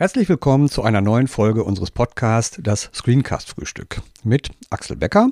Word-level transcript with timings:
Herzlich 0.00 0.28
willkommen 0.28 0.68
zu 0.68 0.84
einer 0.84 1.00
neuen 1.00 1.26
Folge 1.26 1.64
unseres 1.64 1.90
Podcasts, 1.90 2.60
das 2.62 2.88
Screencast 2.94 3.48
Frühstück, 3.48 4.00
mit 4.22 4.52
Axel 4.70 4.94
Becker 4.94 5.28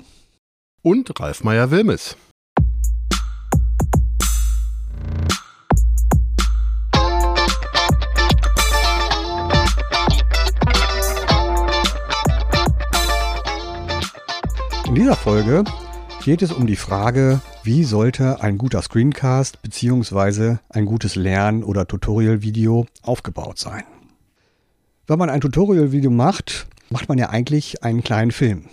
und 0.83 1.21
Ralf 1.21 1.45
Meyer-Wilmes. 1.45 2.17
In 14.89 14.96
dieser 14.96 15.14
Folge 15.14 15.62
geht 16.25 16.43
es 16.43 16.51
um 16.51 16.67
die 16.67 16.75
Frage, 16.75 17.41
wie 17.62 17.85
sollte 17.85 18.43
ein 18.43 18.59
guter 18.59 18.83
Screencast 18.83 19.62
bzw. 19.62 20.57
ein 20.71 20.87
gutes 20.87 21.14
Lern- 21.14 21.62
oder 21.62 21.87
Tutorial-Video 21.87 22.87
aufgebaut 23.03 23.61
sein. 23.61 23.85
Wenn 25.09 25.20
man 25.20 25.30
ein 25.30 25.41
Tutorial-Video 25.41 26.10
macht, 26.10 26.66
macht 26.91 27.09
man 27.09 27.16
ja 27.16 27.30
eigentlich 27.30 27.84
einen 27.84 28.02
kleinen 28.02 28.33
Film. 28.33 28.64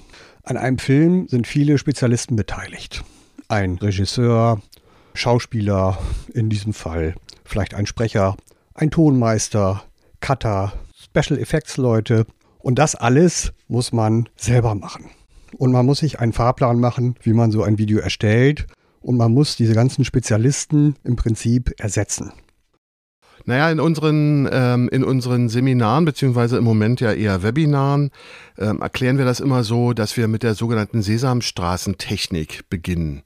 An 0.41 0.57
einem 0.57 0.79
Film 0.79 1.27
sind 1.27 1.45
viele 1.45 1.77
Spezialisten 1.77 2.35
beteiligt. 2.35 3.03
Ein 3.49 3.75
Regisseur, 3.75 4.59
Schauspieler 5.13 5.99
in 6.33 6.49
diesem 6.49 6.73
Fall, 6.73 7.13
vielleicht 7.45 7.75
ein 7.75 7.85
Sprecher, 7.85 8.35
ein 8.73 8.89
Tonmeister, 8.89 9.83
Cutter, 10.21 10.73
Special 10.95 11.37
Effects 11.37 11.77
Leute. 11.77 12.25
Und 12.57 12.79
das 12.79 12.95
alles 12.95 13.53
muss 13.67 13.91
man 13.91 14.27
selber 14.35 14.73
machen. 14.73 15.11
Und 15.59 15.71
man 15.71 15.85
muss 15.85 15.99
sich 15.99 16.19
einen 16.19 16.33
Fahrplan 16.33 16.79
machen, 16.79 17.15
wie 17.21 17.33
man 17.33 17.51
so 17.51 17.61
ein 17.61 17.77
Video 17.77 17.99
erstellt. 17.99 18.65
Und 19.01 19.17
man 19.17 19.31
muss 19.31 19.55
diese 19.55 19.75
ganzen 19.75 20.03
Spezialisten 20.03 20.95
im 21.03 21.15
Prinzip 21.15 21.75
ersetzen. 21.77 22.33
Naja, 23.45 23.69
in 23.69 23.79
unseren, 23.79 24.47
ähm, 24.51 24.87
in 24.89 25.03
unseren 25.03 25.49
Seminaren, 25.49 26.05
beziehungsweise 26.05 26.57
im 26.57 26.63
Moment 26.63 27.01
ja 27.01 27.11
eher 27.11 27.43
Webinaren, 27.43 28.11
ähm, 28.57 28.81
erklären 28.81 29.17
wir 29.17 29.25
das 29.25 29.41
immer 29.41 29.63
so, 29.63 29.93
dass 29.93 30.15
wir 30.15 30.29
mit 30.29 30.43
der 30.43 30.55
sogenannten 30.55 31.01
Sesamstraßentechnik 31.01 32.69
beginnen. 32.69 33.23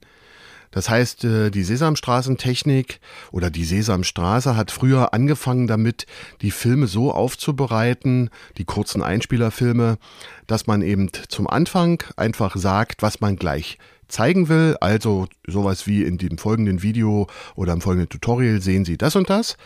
Das 0.70 0.90
heißt, 0.90 1.24
äh, 1.24 1.50
die 1.50 1.62
Sesamstraßentechnik 1.62 3.00
oder 3.30 3.50
die 3.50 3.64
Sesamstraße 3.64 4.56
hat 4.56 4.70
früher 4.70 5.14
angefangen 5.14 5.66
damit, 5.66 6.06
die 6.42 6.50
Filme 6.50 6.88
so 6.88 7.12
aufzubereiten, 7.12 8.30
die 8.58 8.64
kurzen 8.64 9.02
Einspielerfilme, 9.02 9.98
dass 10.46 10.66
man 10.66 10.82
eben 10.82 11.10
zum 11.28 11.46
Anfang 11.46 12.02
einfach 12.16 12.56
sagt, 12.56 13.02
was 13.02 13.20
man 13.20 13.36
gleich 13.36 13.78
zeigen 14.08 14.48
will. 14.48 14.76
Also 14.80 15.26
sowas 15.46 15.86
wie 15.86 16.02
in 16.02 16.18
dem 16.18 16.38
folgenden 16.38 16.82
Video 16.82 17.28
oder 17.54 17.72
im 17.72 17.80
folgenden 17.80 18.08
Tutorial 18.08 18.60
sehen 18.60 18.84
Sie 18.84 18.98
das 18.98 19.16
und 19.16 19.30
das. 19.30 19.56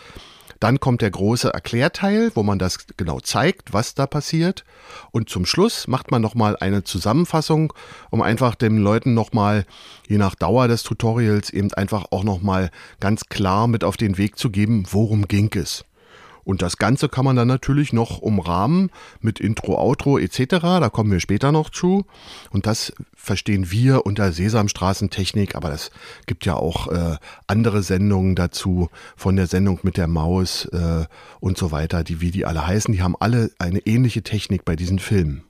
Dann 0.62 0.78
kommt 0.78 1.02
der 1.02 1.10
große 1.10 1.52
Erklärteil, 1.52 2.30
wo 2.36 2.44
man 2.44 2.60
das 2.60 2.86
genau 2.96 3.18
zeigt, 3.18 3.72
was 3.72 3.96
da 3.96 4.06
passiert. 4.06 4.64
Und 5.10 5.28
zum 5.28 5.44
Schluss 5.44 5.88
macht 5.88 6.12
man 6.12 6.22
nochmal 6.22 6.56
eine 6.60 6.84
Zusammenfassung, 6.84 7.72
um 8.10 8.22
einfach 8.22 8.54
den 8.54 8.76
Leuten 8.76 9.12
nochmal, 9.12 9.66
je 10.06 10.18
nach 10.18 10.36
Dauer 10.36 10.68
des 10.68 10.84
Tutorials, 10.84 11.50
eben 11.50 11.72
einfach 11.72 12.04
auch 12.12 12.22
nochmal 12.22 12.70
ganz 13.00 13.24
klar 13.24 13.66
mit 13.66 13.82
auf 13.82 13.96
den 13.96 14.18
Weg 14.18 14.38
zu 14.38 14.50
geben, 14.50 14.84
worum 14.88 15.26
ging 15.26 15.50
es. 15.56 15.84
Und 16.44 16.62
das 16.62 16.76
Ganze 16.76 17.08
kann 17.08 17.24
man 17.24 17.36
dann 17.36 17.48
natürlich 17.48 17.92
noch 17.92 18.18
umrahmen 18.18 18.90
mit 19.20 19.40
Intro, 19.40 19.76
Outro 19.78 20.18
etc. 20.18 20.46
Da 20.60 20.88
kommen 20.88 21.10
wir 21.10 21.20
später 21.20 21.52
noch 21.52 21.70
zu. 21.70 22.04
Und 22.50 22.66
das 22.66 22.92
verstehen 23.14 23.70
wir 23.70 24.04
unter 24.06 24.32
Sesamstraßentechnik, 24.32 25.54
aber 25.54 25.72
es 25.72 25.90
gibt 26.26 26.44
ja 26.44 26.54
auch 26.54 26.88
äh, 26.88 27.16
andere 27.46 27.82
Sendungen 27.82 28.34
dazu, 28.34 28.88
von 29.16 29.36
der 29.36 29.46
Sendung 29.46 29.78
mit 29.82 29.96
der 29.96 30.08
Maus 30.08 30.64
äh, 30.66 31.04
und 31.40 31.56
so 31.56 31.70
weiter, 31.70 32.02
die 32.02 32.20
wie 32.20 32.30
die 32.30 32.44
alle 32.44 32.66
heißen, 32.66 32.92
die 32.92 33.02
haben 33.02 33.16
alle 33.18 33.50
eine 33.58 33.80
ähnliche 33.80 34.22
Technik 34.22 34.64
bei 34.64 34.74
diesen 34.74 34.98
Filmen. 34.98 35.44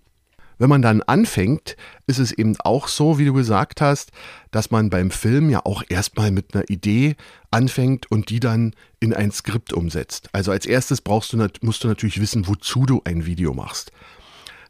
Wenn 0.62 0.70
man 0.70 0.80
dann 0.80 1.02
anfängt, 1.02 1.76
ist 2.06 2.20
es 2.20 2.30
eben 2.30 2.54
auch 2.60 2.86
so, 2.86 3.18
wie 3.18 3.24
du 3.24 3.32
gesagt 3.32 3.80
hast, 3.80 4.12
dass 4.52 4.70
man 4.70 4.90
beim 4.90 5.10
Film 5.10 5.50
ja 5.50 5.66
auch 5.66 5.82
erstmal 5.88 6.30
mit 6.30 6.54
einer 6.54 6.70
Idee 6.70 7.16
anfängt 7.50 8.08
und 8.12 8.30
die 8.30 8.38
dann 8.38 8.72
in 9.00 9.12
ein 9.12 9.32
Skript 9.32 9.72
umsetzt. 9.72 10.28
Also 10.30 10.52
als 10.52 10.64
erstes 10.64 11.00
brauchst 11.00 11.32
du, 11.32 11.48
musst 11.62 11.82
du 11.82 11.88
natürlich 11.88 12.20
wissen, 12.20 12.46
wozu 12.46 12.86
du 12.86 13.02
ein 13.04 13.26
Video 13.26 13.54
machst. 13.54 13.90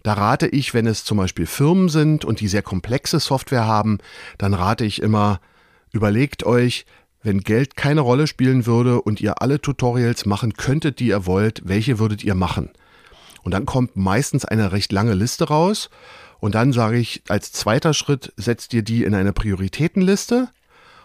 Da 0.03 0.15
rate 0.15 0.47
ich, 0.47 0.73
wenn 0.73 0.87
es 0.87 1.05
zum 1.05 1.19
Beispiel 1.19 1.45
Firmen 1.45 1.91
sind 1.91 2.25
und 2.25 2.41
die 2.41 2.49
sehr 2.49 2.63
komplexe 2.63 3.21
Software 3.21 3.67
haben, 3.67 3.99
dann 4.39 4.55
rate 4.55 4.87
ich 4.87 5.03
immer, 5.03 5.41
überlegt 5.93 6.47
euch, 6.47 6.87
wenn 7.23 7.41
Geld 7.41 7.77
keine 7.77 8.01
Rolle 8.01 8.27
spielen 8.29 8.65
würde 8.65 9.03
und 9.03 9.21
ihr 9.21 9.43
alle 9.43 9.61
Tutorials 9.61 10.25
machen 10.25 10.55
könntet, 10.55 11.01
die 11.01 11.09
ihr 11.09 11.27
wollt, 11.27 11.61
welche 11.67 11.99
würdet 11.99 12.25
ihr 12.25 12.35
machen? 12.35 12.71
Und 13.43 13.53
dann 13.53 13.67
kommt 13.67 13.97
meistens 13.97 14.45
eine 14.45 14.73
recht 14.73 14.93
lange 14.93 15.15
Liste 15.15 15.45
raus. 15.45 15.91
Und 16.41 16.55
dann 16.55 16.73
sage 16.73 16.99
ich, 16.99 17.23
als 17.29 17.53
zweiter 17.53 17.95
Schritt 17.95 18.33
setzt 18.37 18.75
ihr 18.75 18.83
die 18.83 19.05
in 19.05 19.15
eine 19.15 19.33
Prioritätenliste. 19.33 20.49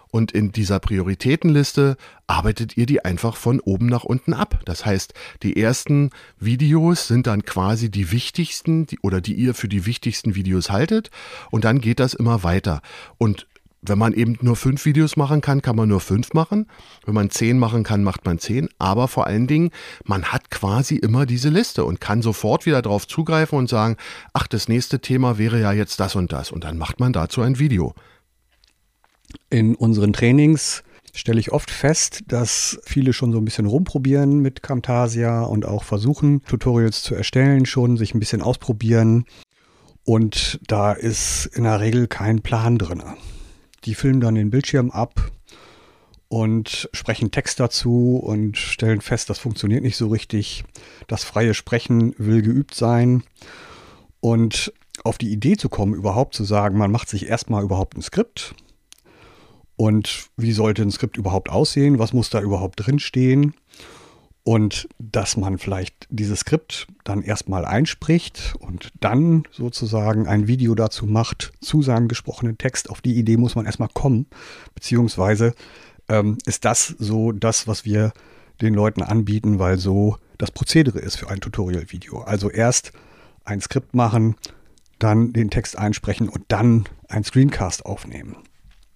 Und 0.10 0.32
in 0.32 0.52
dieser 0.52 0.80
Prioritätenliste 0.80 1.98
arbeitet 2.28 2.78
ihr 2.78 2.86
die 2.86 3.04
einfach 3.04 3.36
von 3.36 3.60
oben 3.60 3.88
nach 3.88 4.04
unten 4.04 4.34
ab. 4.34 4.62
Das 4.66 4.86
heißt, 4.86 5.14
die 5.44 5.62
ersten 5.62 6.12
Videos 6.40 7.08
sind 7.08 7.28
dann 7.28 7.44
quasi 7.44 7.92
die 7.92 8.12
wichtigsten 8.12 8.88
die, 8.88 9.00
oder 9.02 9.20
die 9.20 9.34
ihr 9.34 9.54
für 9.54 9.68
die 9.68 9.86
wichtigsten 9.86 10.34
Videos 10.34 10.70
haltet. 10.70 11.12
Und 11.52 11.66
dann 11.66 11.82
geht 11.82 12.00
das 12.00 12.14
immer 12.14 12.44
weiter. 12.44 12.82
Und 13.18 13.48
wenn 13.90 13.98
man 13.98 14.14
eben 14.14 14.38
nur 14.42 14.56
fünf 14.56 14.86
Videos 14.86 15.18
machen 15.18 15.42
kann, 15.42 15.62
kann 15.62 15.76
man 15.76 15.90
nur 15.90 16.00
fünf 16.00 16.34
machen. 16.34 16.68
Wenn 17.06 17.14
man 17.14 17.30
zehn 17.30 17.58
machen 17.60 17.84
kann, 17.84 18.04
macht 18.04 18.26
man 18.26 18.40
zehn. 18.40 18.70
Aber 18.80 19.08
vor 19.08 19.28
allen 19.28 19.48
Dingen, 19.48 19.72
man 20.04 20.26
hat 20.26 20.50
quasi 20.50 20.96
immer 20.96 21.26
diese 21.26 21.50
Liste 21.50 21.86
und 21.86 22.02
kann 22.02 22.22
sofort 22.22 22.66
wieder 22.66 22.82
darauf 22.82 23.08
zugreifen 23.08 23.58
und 23.58 23.70
sagen, 23.70 23.98
ach, 24.34 24.48
das 24.48 24.68
nächste 24.68 25.00
Thema 25.00 25.38
wäre 25.38 25.60
ja 25.60 25.72
jetzt 25.72 26.00
das 26.00 26.16
und 26.16 26.32
das. 26.32 26.52
Und 26.52 26.64
dann 26.64 26.78
macht 26.78 27.00
man 27.00 27.14
dazu 27.14 27.42
ein 27.42 27.60
Video. 27.60 27.94
In 29.50 29.76
unseren 29.76 30.14
Trainings 30.14 30.84
stelle 31.14 31.40
ich 31.40 31.52
oft 31.52 31.72
fest, 31.72 32.24
dass 32.28 32.80
viele 32.84 33.12
schon 33.12 33.32
so 33.32 33.40
ein 33.40 33.46
bisschen 33.46 33.66
rumprobieren 33.66 34.40
mit 34.40 34.62
Camtasia 34.62 35.42
und 35.44 35.66
auch 35.66 35.84
versuchen, 35.84 36.44
Tutorials 36.44 37.02
zu 37.02 37.16
erstellen, 37.16 37.66
schon 37.66 37.98
sich 37.98 38.14
ein 38.14 38.20
bisschen 38.20 38.42
ausprobieren. 38.42 39.26
Und 40.04 40.60
da 40.68 40.94
ist 40.94 41.48
in 41.54 41.64
der 41.64 41.82
Regel 41.82 42.08
kein 42.08 42.42
Plan 42.42 42.78
drin. 42.78 43.04
Die 43.88 43.96
filmen 43.96 44.20
dann 44.20 44.36
den 44.36 44.50
Bildschirm 44.50 44.92
ab 44.92 45.32
und 46.28 46.90
sprechen 46.92 47.32
Text 47.32 47.62
dazu 47.62 48.18
und 48.18 48.58
stellen 48.58 49.00
fest, 49.00 49.30
das 49.30 49.40
funktioniert 49.40 49.82
nicht 49.82 49.96
so 49.96 50.10
richtig. 50.10 50.66
Das 51.08 51.24
freie 51.24 51.54
Sprechen 51.54 52.14
will 52.18 52.42
geübt 52.42 52.76
sein. 52.76 53.24
Und 54.20 54.74
auf 55.06 55.18
die 55.18 55.32
Idee 55.32 55.56
zu 55.56 55.70
kommen, 55.70 55.94
überhaupt 55.94 56.36
zu 56.36 56.44
sagen, 56.44 56.78
man 56.78 56.92
macht 56.92 57.08
sich 57.08 57.28
erstmal 57.28 57.64
überhaupt 57.64 57.96
ein 57.96 58.02
Skript. 58.02 58.56
Und 59.78 60.28
wie 60.36 60.52
sollte 60.52 60.82
ein 60.82 60.92
Skript 60.92 61.16
überhaupt 61.16 61.50
aussehen? 61.50 61.98
Was 61.98 62.12
muss 62.12 62.30
da 62.30 62.42
überhaupt 62.42 62.86
drinstehen? 62.86 63.54
Und 64.48 64.88
dass 64.98 65.36
man 65.36 65.58
vielleicht 65.58 66.08
dieses 66.10 66.40
Skript 66.40 66.88
dann 67.04 67.22
erstmal 67.22 67.66
einspricht 67.66 68.56
und 68.60 68.94
dann 69.02 69.44
sozusagen 69.52 70.26
ein 70.26 70.48
Video 70.48 70.74
dazu 70.74 71.06
macht 71.06 71.52
zu 71.60 71.82
seinem 71.82 72.08
gesprochenen 72.08 72.58
Text. 72.58 72.90
Auf 72.90 73.02
die 73.02 73.18
Idee 73.18 73.36
muss 73.36 73.56
man 73.56 73.66
erstmal 73.66 73.90
kommen, 73.94 74.26
beziehungsweise 74.74 75.54
ähm, 76.08 76.38
ist 76.46 76.64
das 76.64 76.96
so 76.98 77.34
das, 77.34 77.68
was 77.68 77.84
wir 77.84 78.14
den 78.62 78.74
Leuten 78.74 79.04
anbieten, 79.04 79.60
weil 79.60 79.80
so 79.80 80.16
das 80.38 80.52
Prozedere 80.52 81.00
ist 81.00 81.18
für 81.18 81.30
ein 81.30 81.42
Tutorial-Video. 81.42 82.22
Also 82.22 82.50
erst 82.50 82.94
ein 83.44 83.60
Skript 83.60 83.96
machen, 83.96 84.38
dann 84.98 85.34
den 85.34 85.50
Text 85.50 85.78
einsprechen 85.78 86.30
und 86.30 86.46
dann 86.48 86.88
ein 87.10 87.26
Screencast 87.26 87.86
aufnehmen. 87.86 88.38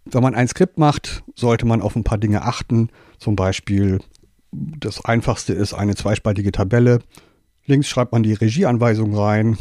Wenn 0.05 0.23
man 0.23 0.33
ein 0.33 0.47
Skript 0.47 0.77
macht, 0.77 1.23
sollte 1.35 1.65
man 1.65 1.81
auf 1.81 1.97
ein 1.97 2.05
paar 2.05 2.17
Dinge 2.17 2.43
achten, 2.43 2.89
zum 3.19 3.35
Beispiel 3.35 3.99
das 4.51 5.03
einfachste 5.03 5.53
ist 5.53 5.73
eine 5.73 5.95
zweispaltige 5.95 6.51
Tabelle. 6.51 6.99
Links 7.65 7.87
schreibt 7.87 8.11
man 8.11 8.23
die 8.23 8.33
Regieanweisung 8.33 9.15
rein, 9.15 9.57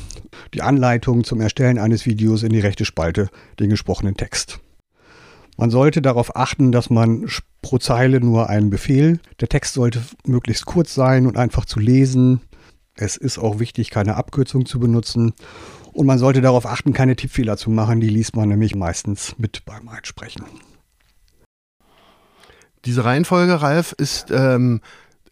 die 0.54 0.62
Anleitung 0.62 1.22
zum 1.24 1.40
Erstellen 1.40 1.78
eines 1.78 2.06
Videos 2.06 2.42
in 2.42 2.50
die 2.50 2.60
rechte 2.60 2.84
Spalte, 2.84 3.28
den 3.58 3.70
gesprochenen 3.70 4.16
Text. 4.16 4.60
Man 5.56 5.70
sollte 5.70 6.00
darauf 6.00 6.36
achten, 6.36 6.72
dass 6.72 6.88
man 6.88 7.26
pro 7.60 7.78
Zeile 7.78 8.20
nur 8.20 8.48
einen 8.48 8.70
Befehl, 8.70 9.20
der 9.40 9.48
Text 9.48 9.74
sollte 9.74 10.02
möglichst 10.24 10.64
kurz 10.64 10.94
sein 10.94 11.26
und 11.26 11.36
einfach 11.36 11.66
zu 11.66 11.78
lesen. 11.78 12.40
Es 12.94 13.16
ist 13.16 13.38
auch 13.38 13.58
wichtig, 13.58 13.90
keine 13.90 14.16
Abkürzung 14.16 14.64
zu 14.64 14.80
benutzen. 14.80 15.34
Und 15.92 16.06
man 16.06 16.18
sollte 16.18 16.40
darauf 16.40 16.66
achten, 16.66 16.92
keine 16.92 17.16
Tippfehler 17.16 17.56
zu 17.56 17.70
machen, 17.70 18.00
die 18.00 18.08
liest 18.08 18.36
man 18.36 18.48
nämlich 18.48 18.74
meistens 18.74 19.34
mit 19.38 19.64
beim 19.66 19.88
Einsprechen. 19.88 20.44
Diese 22.84 23.04
Reihenfolge, 23.04 23.60
Ralf, 23.62 23.92
ist 23.92 24.30
ähm, 24.30 24.80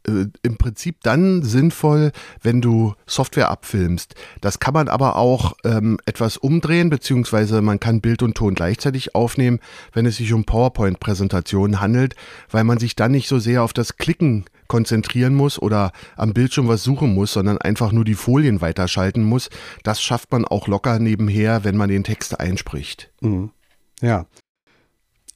äh, 0.08 0.26
im 0.42 0.56
Prinzip 0.56 0.96
dann 1.02 1.42
sinnvoll, 1.42 2.12
wenn 2.42 2.60
du 2.60 2.94
Software 3.06 3.50
abfilmst. 3.50 4.14
Das 4.40 4.58
kann 4.58 4.74
man 4.74 4.88
aber 4.88 5.16
auch 5.16 5.54
ähm, 5.64 5.98
etwas 6.06 6.36
umdrehen, 6.36 6.90
beziehungsweise 6.90 7.62
man 7.62 7.80
kann 7.80 8.00
Bild 8.00 8.22
und 8.22 8.36
Ton 8.36 8.54
gleichzeitig 8.54 9.14
aufnehmen, 9.14 9.60
wenn 9.92 10.06
es 10.06 10.16
sich 10.16 10.32
um 10.32 10.44
PowerPoint-Präsentationen 10.44 11.80
handelt, 11.80 12.14
weil 12.50 12.64
man 12.64 12.78
sich 12.78 12.96
dann 12.96 13.12
nicht 13.12 13.28
so 13.28 13.38
sehr 13.38 13.62
auf 13.62 13.72
das 13.72 13.96
Klicken 13.96 14.44
konzentrieren 14.66 15.34
muss 15.34 15.60
oder 15.60 15.92
am 16.16 16.34
Bildschirm 16.34 16.68
was 16.68 16.84
suchen 16.84 17.14
muss, 17.14 17.32
sondern 17.32 17.58
einfach 17.58 17.92
nur 17.92 18.04
die 18.04 18.14
Folien 18.14 18.60
weiterschalten 18.60 19.24
muss. 19.24 19.50
Das 19.82 20.00
schafft 20.00 20.30
man 20.32 20.44
auch 20.44 20.68
locker 20.68 20.98
nebenher, 20.98 21.64
wenn 21.64 21.76
man 21.76 21.88
den 21.88 22.04
Text 22.04 22.38
einspricht. 22.38 23.10
Mhm. 23.20 23.50
Ja. 24.00 24.26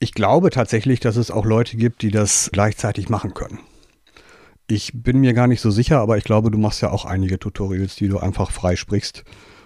Ich 0.03 0.15
glaube 0.15 0.51
tatsächlich, 0.51 0.99
dass 0.99 1.15
es 1.15 1.31
auch 1.31 1.45
Leute 1.45 1.77
gibt, 1.77 2.03
die 2.03 2.11
das 2.11 2.51
gleichzeitig 2.53 3.09
machen 3.09 3.35
können. 3.35 3.61
Ich 4.67 4.91
bin 4.93 5.21
mir 5.21 5.33
gar 5.33 5.47
nicht 5.47 5.61
so 5.61 5.71
sicher, 5.71 6.01
aber 6.01 6.19
ich 6.19 6.25
glaube, 6.25 6.51
du 6.51 6.59
machst 6.59 6.83
ja 6.83 6.91
auch 6.91 7.05
einige 7.05 7.39
Tutorials, 7.39 7.95
die 7.95 8.09
du 8.09 8.19
einfach 8.19 8.51
frei 8.51 8.75
sprichst 8.75 9.23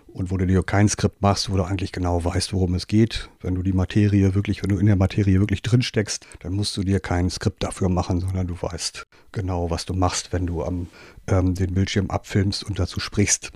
und 0.09 0.31
wo 0.31 0.37
du 0.37 0.47
dir 0.47 0.63
kein 0.63 0.91
Skript 0.91 1.23
machst, 1.23 1.51
wo 1.51 1.57
du 1.57 1.63
eigentlich 1.63 1.91
genau 1.91 2.23
weißt, 2.23 2.53
worum 2.53 2.75
es 2.75 2.87
geht. 2.87 3.31
Wenn 3.41 3.55
du 3.55 3.63
die 3.63 3.73
Materie 3.73 4.35
wirklich, 4.35 4.63
wenn 4.63 4.69
du 4.69 4.77
in 4.77 4.85
der 4.85 4.97
Materie 4.97 5.41
wirklich 5.41 5.63
drin 5.63 5.81
steckst, 5.81 6.27
dann 6.41 6.53
musst 6.53 6.77
du 6.77 6.83
dir 6.83 7.01
kein 7.01 7.31
Skript 7.31 7.63
dafür 7.63 7.89
machen, 7.89 8.21
sondern 8.21 8.47
du 8.47 8.61
weißt 8.61 9.07
genau, 9.33 9.71
was 9.71 9.87
du 9.87 9.95
machst, 9.95 10.35
wenn 10.35 10.47
du 10.47 10.63
am, 10.63 10.89
ähm, 11.29 11.55
den 11.55 11.73
Bildschirm 11.73 12.11
abfilmst 12.11 12.63
und 12.63 12.79
dazu 12.79 13.01
sprichst. 13.01 13.53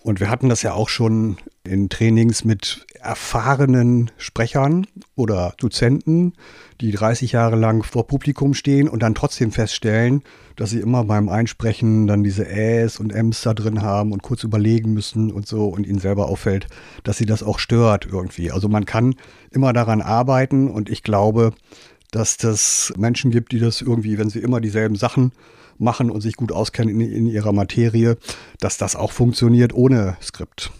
Und 0.00 0.18
wir 0.18 0.30
hatten 0.30 0.48
das 0.48 0.62
ja 0.62 0.74
auch 0.74 0.88
schon 0.88 1.36
in 1.62 1.88
Trainings 1.88 2.44
mit 2.44 2.84
erfahrenen 3.04 4.10
Sprechern 4.16 4.86
oder 5.14 5.54
Dozenten, 5.58 6.32
die 6.80 6.90
30 6.90 7.32
Jahre 7.32 7.56
lang 7.56 7.82
vor 7.82 8.06
Publikum 8.06 8.54
stehen 8.54 8.88
und 8.88 9.02
dann 9.02 9.14
trotzdem 9.14 9.52
feststellen, 9.52 10.22
dass 10.56 10.70
sie 10.70 10.80
immer 10.80 11.04
beim 11.04 11.28
Einsprechen 11.28 12.06
dann 12.06 12.24
diese 12.24 12.48
Äs 12.48 12.98
und 12.98 13.12
Ms 13.12 13.42
da 13.42 13.54
drin 13.54 13.82
haben 13.82 14.12
und 14.12 14.22
kurz 14.22 14.44
überlegen 14.44 14.92
müssen 14.92 15.30
und 15.30 15.46
so 15.46 15.66
und 15.66 15.86
ihnen 15.86 15.98
selber 15.98 16.28
auffällt, 16.28 16.66
dass 17.02 17.18
sie 17.18 17.26
das 17.26 17.42
auch 17.42 17.58
stört 17.58 18.06
irgendwie. 18.06 18.50
Also 18.50 18.68
man 18.68 18.84
kann 18.84 19.14
immer 19.50 19.72
daran 19.72 20.00
arbeiten 20.00 20.68
und 20.68 20.88
ich 20.90 21.02
glaube, 21.02 21.52
dass 22.10 22.36
das 22.36 22.92
Menschen 22.96 23.30
gibt, 23.30 23.52
die 23.52 23.58
das 23.58 23.80
irgendwie, 23.80 24.18
wenn 24.18 24.30
sie 24.30 24.38
immer 24.38 24.60
dieselben 24.60 24.96
Sachen 24.96 25.32
machen 25.78 26.10
und 26.10 26.20
sich 26.20 26.36
gut 26.36 26.52
auskennen 26.52 27.00
in, 27.00 27.12
in 27.12 27.26
ihrer 27.26 27.52
Materie, 27.52 28.16
dass 28.60 28.78
das 28.78 28.96
auch 28.96 29.12
funktioniert 29.12 29.74
ohne 29.74 30.16
Skript. 30.22 30.72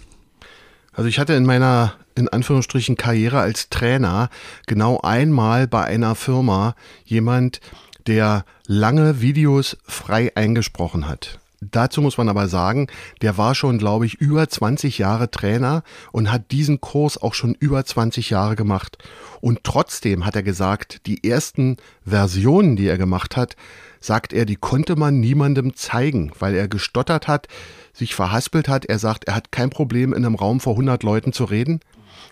Also 0.94 1.08
ich 1.08 1.18
hatte 1.18 1.34
in 1.34 1.44
meiner 1.44 1.94
in 2.14 2.28
Anführungsstrichen 2.28 2.96
Karriere 2.96 3.40
als 3.40 3.68
Trainer 3.68 4.30
genau 4.66 5.00
einmal 5.00 5.66
bei 5.66 5.84
einer 5.84 6.14
Firma 6.14 6.76
jemand, 7.04 7.60
der 8.06 8.44
lange 8.66 9.20
Videos 9.20 9.76
frei 9.86 10.30
eingesprochen 10.36 11.08
hat. 11.08 11.40
Dazu 11.60 12.02
muss 12.02 12.18
man 12.18 12.28
aber 12.28 12.46
sagen, 12.46 12.88
der 13.22 13.38
war 13.38 13.54
schon, 13.54 13.78
glaube 13.78 14.06
ich, 14.06 14.14
über 14.14 14.48
20 14.48 14.98
Jahre 14.98 15.30
Trainer 15.30 15.82
und 16.12 16.30
hat 16.30 16.50
diesen 16.50 16.80
Kurs 16.80 17.20
auch 17.20 17.34
schon 17.34 17.54
über 17.54 17.84
20 17.84 18.30
Jahre 18.30 18.54
gemacht. 18.54 18.98
Und 19.40 19.64
trotzdem 19.64 20.26
hat 20.26 20.36
er 20.36 20.42
gesagt, 20.42 21.06
die 21.06 21.28
ersten 21.28 21.78
Versionen, 22.04 22.76
die 22.76 22.86
er 22.86 22.98
gemacht 22.98 23.36
hat, 23.36 23.56
sagt 24.04 24.34
er, 24.34 24.44
die 24.44 24.56
konnte 24.56 24.96
man 24.96 25.18
niemandem 25.18 25.74
zeigen, 25.74 26.30
weil 26.38 26.54
er 26.54 26.68
gestottert 26.68 27.26
hat, 27.26 27.48
sich 27.94 28.14
verhaspelt 28.14 28.68
hat. 28.68 28.84
Er 28.84 28.98
sagt, 28.98 29.24
er 29.24 29.34
hat 29.34 29.50
kein 29.50 29.70
Problem, 29.70 30.12
in 30.12 30.24
einem 30.24 30.34
Raum 30.34 30.60
vor 30.60 30.74
100 30.74 31.02
Leuten 31.02 31.32
zu 31.32 31.44
reden. 31.44 31.80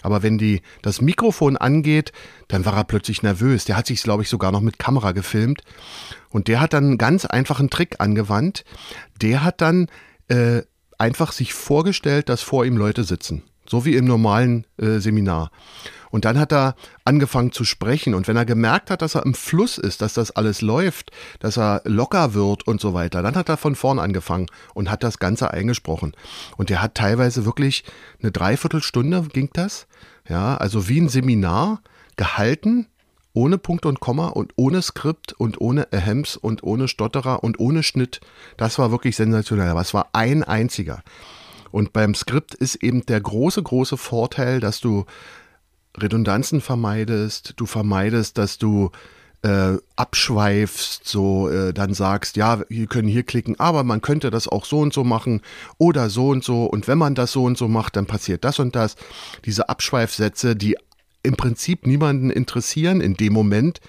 Aber 0.03 0.23
wenn 0.23 0.37
die, 0.37 0.61
das 0.83 1.01
Mikrofon 1.01 1.57
angeht, 1.57 2.13
dann 2.49 2.67
war 2.67 2.77
er 2.77 2.85
plötzlich 2.85 3.23
nervös. 3.23 3.65
Der 3.65 3.77
hat 3.77 3.87
sich, 3.87 4.03
glaube 4.03 4.23
ich, 4.23 4.29
sogar 4.29 4.53
noch 4.53 4.61
mit 4.61 4.79
Kamera 4.79 5.13
gefilmt. 5.13 5.63
Und 6.29 6.49
der 6.49 6.61
hat 6.61 6.75
dann 6.75 6.85
einen 6.85 6.99
ganz 6.99 7.25
einfachen 7.25 7.71
Trick 7.71 7.97
angewandt. 8.01 8.65
Der 9.23 9.43
hat 9.43 9.61
dann 9.63 9.89
äh, 10.29 10.63
einfach 10.99 11.33
sich 11.33 11.55
vorgestellt, 11.55 12.29
dass 12.29 12.43
vor 12.43 12.67
ihm 12.67 12.77
Leute 12.77 13.05
sitzen. 13.05 13.45
So 13.67 13.85
wie 13.87 13.97
im 13.97 14.05
normalen 14.05 14.67
äh, 14.77 14.99
Seminar. 14.99 15.51
Und 16.13 16.27
dann 16.27 16.39
hat 16.39 16.53
er 16.53 16.77
angefangen 17.05 17.53
zu 17.53 17.65
sprechen. 17.65 18.15
Und 18.15 18.29
wenn 18.29 18.37
er 18.37 18.45
gemerkt 18.45 18.91
hat, 18.91 19.03
dass 19.03 19.17
er 19.17 19.25
im 19.25 19.35
Fluss 19.35 19.79
ist, 19.79 20.03
dass 20.03 20.13
das 20.13 20.31
alles 20.31 20.61
läuft, 20.61 21.11
dass 21.41 21.57
er 21.57 21.81
locker 21.85 22.35
wird 22.35 22.67
und 22.67 22.81
so 22.81 22.95
weiter, 22.95 23.23
dann 23.23 23.35
hat 23.35 23.49
er 23.49 23.57
von 23.57 23.75
vorn 23.75 23.99
angefangen 23.99 24.47
und 24.75 24.91
hat 24.91 25.03
das 25.03 25.19
Ganze 25.19 25.51
eingesprochen. 25.51 26.13
Und 26.57 26.69
der 26.69 26.83
hat 26.83 26.95
teilweise 26.95 27.47
wirklich 27.47 27.83
eine 28.23 28.31
Dreiviertelstunde 28.31 29.23
ging 29.33 29.49
das. 29.55 29.87
Ja, 30.29 30.57
also 30.59 30.87
wie 30.87 31.01
ein 31.01 31.09
Seminar 31.09 31.81
gehalten, 32.17 32.87
ohne 33.33 33.57
Punkt 33.57 33.87
und 33.87 34.01
Komma 34.01 34.29
und 34.29 34.53
ohne 34.57 34.83
Skript 34.83 35.33
und 35.33 35.63
ohne 35.63 35.91
Ahems 35.93 36.37
und 36.37 36.63
ohne 36.63 36.89
Stotterer 36.89 37.43
und 37.43 37.59
ohne 37.59 37.83
Schnitt. 37.83 38.21
Das 38.59 38.79
war 38.79 38.91
wirklich 38.91 39.17
sensationell. 39.17 39.71
Aber 39.71 39.81
es 39.81 39.95
war 39.95 40.11
ein 40.13 40.45
einziger. 40.45 41.03
Und 41.71 41.95
beim 41.95 42.15
Skript 42.15 42.55
ist 42.55 42.77
eben 42.77 43.07
der 43.07 43.23
große, 43.23 43.63
große 43.63 43.97
Vorteil, 43.97 44.61
dass 44.61 44.81
du 44.81 45.07
Redundanzen 45.99 46.61
vermeidest, 46.61 47.55
du 47.57 47.67
vermeidest, 47.67 48.39
dass 48.39 48.59
du 48.59 48.91
äh, 49.43 49.77
abschweifst, 49.97 51.07
so 51.07 51.49
äh, 51.49 51.75
dann 51.75 51.95
sagst, 51.95 52.37
ja, 52.37 52.63
wir 52.69 52.87
können 52.87 53.09
hier 53.09 53.25
klicken, 53.25 53.59
aber 53.59 53.83
man 53.83 54.01
könnte 54.01 54.31
das 54.31 54.47
auch 54.47 54.65
so 54.65 54.79
und 54.79 54.93
so 54.93 55.05
machen 55.05 55.41
oder 55.79 56.11
so 56.11 56.29
und 56.29 56.45
so 56.45 56.65
und 56.65 56.87
wenn 56.87 56.99
man 56.99 57.15
das 57.15 57.33
so 57.33 57.45
und 57.45 57.59
so 57.59 57.69
macht, 57.69 57.97
dann 57.97 58.07
passiert 58.07 58.45
das 58.45 58.59
und 58.59 58.77
das. 58.77 58.97
Diese 59.45 59.69
Abschweifsätze, 59.69 60.55
die 60.55 60.77
im 61.25 61.37
Prinzip 61.37 61.87
niemanden 61.87 62.31
interessieren 62.31 63.01
in 63.01 63.15
dem 63.15 63.33
Moment, 63.33 63.81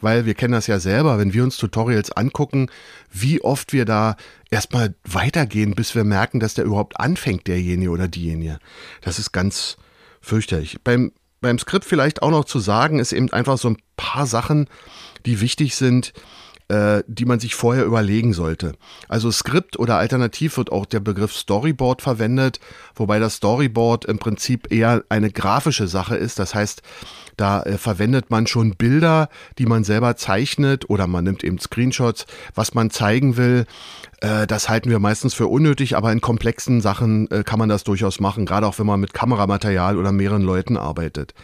weil 0.00 0.26
wir 0.26 0.34
kennen 0.34 0.52
das 0.52 0.66
ja 0.66 0.78
selber, 0.80 1.18
wenn 1.18 1.32
wir 1.32 1.44
uns 1.44 1.56
Tutorials 1.56 2.12
angucken, 2.12 2.68
wie 3.10 3.42
oft 3.42 3.72
wir 3.72 3.84
da 3.84 4.16
erstmal 4.50 4.94
weitergehen, 5.04 5.74
bis 5.74 5.94
wir 5.94 6.04
merken, 6.04 6.40
dass 6.40 6.54
der 6.54 6.64
überhaupt 6.64 7.00
anfängt, 7.00 7.46
derjenige 7.46 7.90
oder 7.90 8.08
diejenige. 8.08 8.58
Das 9.00 9.18
ist 9.18 9.32
ganz 9.32 9.76
fürchterlich. 10.20 10.78
Beim 10.82 11.12
beim 11.44 11.58
Skript 11.58 11.84
vielleicht 11.84 12.22
auch 12.22 12.30
noch 12.30 12.46
zu 12.46 12.58
sagen, 12.58 12.98
ist 12.98 13.12
eben 13.12 13.30
einfach 13.32 13.58
so 13.58 13.68
ein 13.68 13.76
paar 13.96 14.26
Sachen, 14.26 14.66
die 15.26 15.42
wichtig 15.42 15.76
sind, 15.76 16.14
äh, 16.74 17.04
die 17.06 17.24
man 17.24 17.38
sich 17.38 17.54
vorher 17.54 17.84
überlegen 17.84 18.32
sollte. 18.32 18.72
Also 19.08 19.30
Skript 19.30 19.78
oder 19.78 19.96
alternativ 19.96 20.56
wird 20.56 20.72
auch 20.72 20.86
der 20.86 21.00
Begriff 21.00 21.32
Storyboard 21.32 22.02
verwendet, 22.02 22.58
wobei 22.96 23.18
das 23.18 23.36
Storyboard 23.36 24.04
im 24.06 24.18
Prinzip 24.18 24.72
eher 24.72 25.04
eine 25.08 25.30
grafische 25.30 25.86
Sache 25.86 26.16
ist. 26.16 26.38
Das 26.38 26.54
heißt, 26.54 26.82
da 27.36 27.62
äh, 27.62 27.78
verwendet 27.78 28.30
man 28.30 28.46
schon 28.46 28.74
Bilder, 28.76 29.28
die 29.58 29.66
man 29.66 29.84
selber 29.84 30.16
zeichnet 30.16 30.90
oder 30.90 31.06
man 31.06 31.24
nimmt 31.24 31.44
eben 31.44 31.58
Screenshots, 31.58 32.26
was 32.54 32.74
man 32.74 32.90
zeigen 32.90 33.36
will. 33.36 33.66
Äh, 34.20 34.46
das 34.46 34.68
halten 34.68 34.90
wir 34.90 34.98
meistens 34.98 35.34
für 35.34 35.46
unnötig, 35.46 35.96
aber 35.96 36.10
in 36.10 36.20
komplexen 36.20 36.80
Sachen 36.80 37.30
äh, 37.30 37.44
kann 37.44 37.58
man 37.58 37.68
das 37.68 37.84
durchaus 37.84 38.18
machen, 38.18 38.46
gerade 38.46 38.66
auch 38.66 38.78
wenn 38.78 38.86
man 38.86 39.00
mit 39.00 39.14
Kameramaterial 39.14 39.96
oder 39.96 40.10
mehreren 40.10 40.42
Leuten 40.42 40.76
arbeitet. 40.76 41.34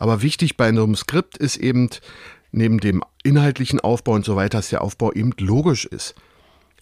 Aber 0.00 0.22
wichtig 0.22 0.56
bei 0.56 0.66
einem 0.66 0.94
Skript 0.94 1.36
ist 1.36 1.56
eben, 1.56 1.90
neben 2.50 2.78
dem 2.80 3.02
inhaltlichen 3.22 3.80
Aufbau 3.80 4.12
und 4.12 4.24
so 4.24 4.36
weiter, 4.36 4.58
dass 4.58 4.70
der 4.70 4.82
Aufbau 4.82 5.12
eben 5.12 5.32
logisch 5.38 5.84
ist. 5.84 6.14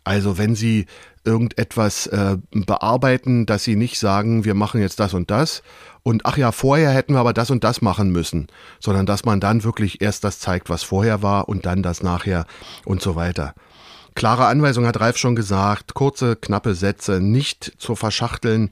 Also 0.05 0.39
wenn 0.39 0.55
Sie 0.55 0.87
irgendetwas 1.25 2.07
äh, 2.07 2.37
bearbeiten, 2.53 3.45
dass 3.45 3.65
Sie 3.65 3.75
nicht 3.75 3.99
sagen, 3.99 4.45
wir 4.45 4.55
machen 4.55 4.81
jetzt 4.81 5.01
das 5.01 5.15
und 5.15 5.31
das 5.31 5.63
und 6.05 6.25
ach 6.25 6.37
ja, 6.37 6.53
vorher 6.53 6.91
hätten 6.91 7.15
wir 7.15 7.19
aber 7.19 7.33
das 7.33 7.51
und 7.51 7.65
das 7.65 7.83
machen 7.83 8.11
müssen, 8.11 8.47
sondern 8.79 9.07
dass 9.07 9.25
man 9.25 9.41
dann 9.41 9.65
wirklich 9.65 10.01
erst 10.01 10.23
das 10.23 10.39
zeigt, 10.39 10.71
was 10.71 10.85
vorher 10.85 11.23
war 11.23 11.49
und 11.49 11.67
dann 11.67 11.83
das 11.83 12.05
nachher 12.05 12.47
und 12.85 13.03
so 13.03 13.17
weiter. 13.17 13.55
Klare 14.15 14.47
Anweisung 14.47 14.87
hat 14.87 15.01
Ralf 15.01 15.19
schon 15.19 15.35
gesagt, 15.35 15.95
kurze, 15.95 16.37
knappe 16.37 16.75
Sätze, 16.77 17.21
nicht 17.21 17.73
zu 17.77 17.97
verschachteln, 17.97 18.71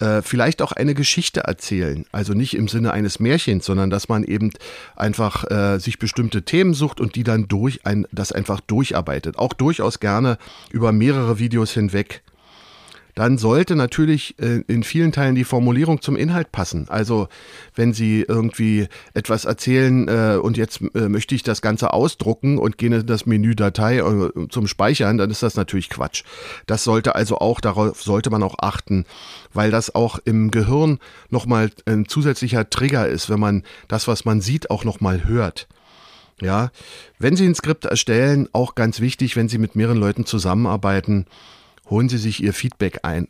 äh, 0.00 0.22
vielleicht 0.22 0.62
auch 0.62 0.72
eine 0.72 0.94
Geschichte 0.94 1.40
erzählen. 1.40 2.04
Also 2.12 2.34
nicht 2.34 2.54
im 2.54 2.68
Sinne 2.68 2.92
eines 2.92 3.20
Märchens, 3.20 3.64
sondern 3.64 3.90
dass 3.90 4.08
man 4.08 4.24
eben 4.24 4.50
einfach 4.96 5.50
äh, 5.50 5.78
sich 5.78 5.98
bestimmte 5.98 6.42
Themen 6.42 6.74
sucht 6.74 7.00
und 7.00 7.14
die 7.14 7.24
dann 7.24 7.48
durch 7.48 7.86
ein, 7.86 8.06
das 8.12 8.32
einfach 8.32 8.60
durcharbeitet. 8.60 9.38
Auch 9.38 9.52
durchaus 9.52 10.00
gerne 10.00 10.38
über 10.70 10.92
mehrere 10.92 11.38
Videos 11.38 11.72
hinweg 11.72 12.22
dann 13.14 13.38
sollte 13.38 13.76
natürlich 13.76 14.38
äh, 14.40 14.62
in 14.66 14.82
vielen 14.82 15.12
Teilen 15.12 15.34
die 15.34 15.44
Formulierung 15.44 16.00
zum 16.00 16.16
Inhalt 16.16 16.52
passen. 16.52 16.86
Also 16.88 17.28
wenn 17.74 17.92
Sie 17.92 18.22
irgendwie 18.26 18.88
etwas 19.14 19.44
erzählen 19.44 20.08
äh, 20.08 20.36
und 20.36 20.56
jetzt 20.56 20.80
äh, 20.94 21.08
möchte 21.08 21.34
ich 21.34 21.42
das 21.42 21.62
Ganze 21.62 21.92
ausdrucken 21.92 22.58
und 22.58 22.78
gehe 22.78 22.94
in 22.94 23.06
das 23.06 23.26
Menü 23.26 23.54
Datei 23.54 24.02
zum 24.48 24.66
Speichern, 24.66 25.18
dann 25.18 25.30
ist 25.30 25.42
das 25.42 25.54
natürlich 25.54 25.90
Quatsch. 25.90 26.24
Das 26.66 26.84
sollte 26.84 27.14
also 27.14 27.38
auch, 27.38 27.60
darauf 27.60 28.02
sollte 28.02 28.30
man 28.30 28.42
auch 28.42 28.56
achten, 28.58 29.04
weil 29.52 29.70
das 29.70 29.94
auch 29.94 30.18
im 30.24 30.50
Gehirn 30.50 30.98
nochmal 31.30 31.70
ein 31.86 32.06
zusätzlicher 32.06 32.68
Trigger 32.68 33.08
ist, 33.08 33.30
wenn 33.30 33.40
man 33.40 33.62
das, 33.88 34.08
was 34.08 34.24
man 34.24 34.40
sieht, 34.40 34.70
auch 34.70 34.84
nochmal 34.84 35.24
hört. 35.24 35.68
Ja, 36.40 36.70
wenn 37.18 37.36
Sie 37.36 37.46
ein 37.46 37.54
Skript 37.54 37.84
erstellen, 37.84 38.48
auch 38.52 38.74
ganz 38.74 39.00
wichtig, 39.00 39.36
wenn 39.36 39.48
Sie 39.48 39.58
mit 39.58 39.76
mehreren 39.76 39.98
Leuten 39.98 40.26
zusammenarbeiten, 40.26 41.26
holen 41.88 42.08
Sie 42.08 42.18
sich 42.18 42.42
Ihr 42.42 42.52
Feedback 42.52 43.00
ein. 43.02 43.28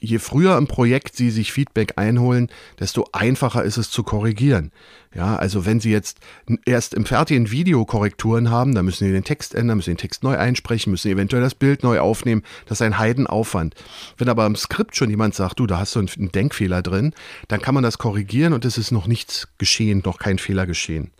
je 0.00 0.18
früher 0.18 0.56
im 0.56 0.66
Projekt 0.66 1.14
Sie 1.14 1.30
sich 1.30 1.52
Feedback 1.52 1.92
einholen, 1.96 2.48
desto 2.78 3.06
einfacher 3.12 3.62
ist 3.62 3.76
es 3.76 3.90
zu 3.90 4.02
korrigieren. 4.02 4.72
Ja, 5.14 5.36
also 5.36 5.66
wenn 5.66 5.80
Sie 5.80 5.90
jetzt 5.90 6.18
erst 6.64 6.94
im 6.94 7.04
fertigen 7.04 7.50
Video 7.50 7.84
Korrekturen 7.84 8.50
haben, 8.50 8.74
dann 8.74 8.86
müssen 8.86 9.06
Sie 9.06 9.12
den 9.12 9.24
Text 9.24 9.54
ändern, 9.54 9.76
müssen 9.76 9.90
den 9.90 9.98
Text 9.98 10.22
neu 10.22 10.36
einsprechen, 10.36 10.90
müssen 10.90 11.10
eventuell 11.10 11.42
das 11.42 11.54
Bild 11.54 11.82
neu 11.82 12.00
aufnehmen. 12.00 12.42
Das 12.66 12.78
ist 12.78 12.82
ein 12.82 12.98
Heidenaufwand. 12.98 13.74
Wenn 14.16 14.28
aber 14.28 14.46
im 14.46 14.56
Skript 14.56 14.96
schon 14.96 15.10
jemand 15.10 15.34
sagt, 15.34 15.58
du, 15.58 15.66
da 15.66 15.78
hast 15.78 15.94
du 15.94 16.00
einen 16.00 16.32
Denkfehler 16.32 16.82
drin, 16.82 17.12
dann 17.48 17.60
kann 17.60 17.74
man 17.74 17.84
das 17.84 17.98
korrigieren 17.98 18.52
und 18.52 18.64
es 18.64 18.78
ist 18.78 18.92
noch 18.92 19.06
nichts 19.06 19.48
geschehen, 19.58 20.02
noch 20.04 20.18
kein 20.18 20.38
Fehler 20.38 20.66
geschehen. 20.66 21.10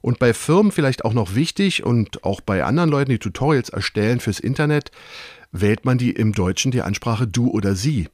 Und 0.00 0.18
bei 0.18 0.34
Firmen 0.34 0.72
vielleicht 0.72 1.04
auch 1.04 1.12
noch 1.12 1.36
wichtig 1.36 1.84
und 1.84 2.24
auch 2.24 2.40
bei 2.40 2.64
anderen 2.64 2.90
Leuten, 2.90 3.10
die 3.10 3.20
Tutorials 3.20 3.68
erstellen 3.68 4.18
fürs 4.18 4.40
Internet, 4.40 4.90
wählt 5.52 5.84
man 5.84 5.98
die 5.98 6.10
im 6.10 6.32
Deutschen 6.32 6.72
die 6.72 6.82
Ansprache 6.82 7.26
du 7.26 7.48
oder 7.48 7.76
sie. 7.76 8.08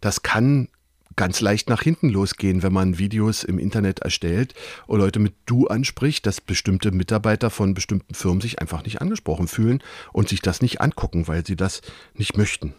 Das 0.00 0.22
kann 0.22 0.68
ganz 1.16 1.40
leicht 1.40 1.68
nach 1.68 1.82
hinten 1.82 2.08
losgehen, 2.08 2.62
wenn 2.62 2.72
man 2.72 2.98
Videos 2.98 3.44
im 3.44 3.58
Internet 3.58 4.00
erstellt 4.00 4.54
und 4.86 4.98
Leute 4.98 5.18
mit 5.18 5.34
du 5.46 5.66
anspricht, 5.68 6.26
dass 6.26 6.40
bestimmte 6.40 6.90
Mitarbeiter 6.90 7.50
von 7.50 7.74
bestimmten 7.74 8.14
Firmen 8.14 8.40
sich 8.40 8.60
einfach 8.60 8.84
nicht 8.84 9.00
angesprochen 9.00 9.48
fühlen 9.48 9.82
und 10.12 10.28
sich 10.28 10.42
das 10.42 10.60
nicht 10.60 10.80
angucken, 10.80 11.28
weil 11.28 11.46
sie 11.46 11.56
das 11.56 11.82
nicht 12.14 12.36
möchten. 12.36 12.74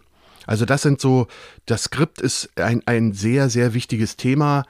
Also 0.45 0.65
das 0.65 0.83
sind 0.83 1.01
so, 1.01 1.27
das 1.65 1.83
Skript 1.83 2.21
ist 2.21 2.49
ein, 2.59 2.83
ein 2.85 3.13
sehr, 3.13 3.49
sehr 3.49 3.73
wichtiges 3.73 4.15
Thema. 4.15 4.65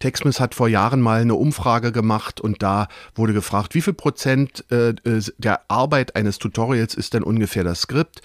Texmis 0.00 0.40
hat 0.40 0.54
vor 0.54 0.68
Jahren 0.68 1.00
mal 1.00 1.20
eine 1.20 1.36
Umfrage 1.36 1.92
gemacht 1.92 2.40
und 2.40 2.62
da 2.62 2.88
wurde 3.14 3.32
gefragt, 3.32 3.74
wie 3.74 3.82
viel 3.82 3.92
Prozent 3.92 4.64
äh, 4.70 4.88
äh, 4.88 5.22
der 5.38 5.70
Arbeit 5.70 6.16
eines 6.16 6.38
Tutorials 6.38 6.94
ist 6.94 7.14
denn 7.14 7.22
ungefähr 7.22 7.62
das 7.62 7.82
Skript? 7.82 8.22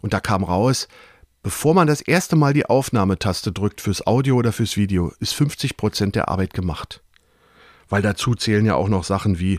Und 0.00 0.12
da 0.12 0.20
kam 0.20 0.44
raus, 0.44 0.88
bevor 1.42 1.74
man 1.74 1.86
das 1.86 2.00
erste 2.00 2.36
Mal 2.36 2.52
die 2.52 2.66
Aufnahmetaste 2.66 3.52
drückt 3.52 3.80
fürs 3.80 4.06
Audio 4.06 4.36
oder 4.36 4.52
fürs 4.52 4.76
Video, 4.76 5.12
ist 5.20 5.34
50 5.34 5.76
Prozent 5.76 6.14
der 6.14 6.28
Arbeit 6.28 6.54
gemacht. 6.54 7.02
Weil 7.88 8.02
dazu 8.02 8.34
zählen 8.34 8.64
ja 8.64 8.74
auch 8.74 8.88
noch 8.88 9.04
Sachen 9.04 9.38
wie 9.40 9.58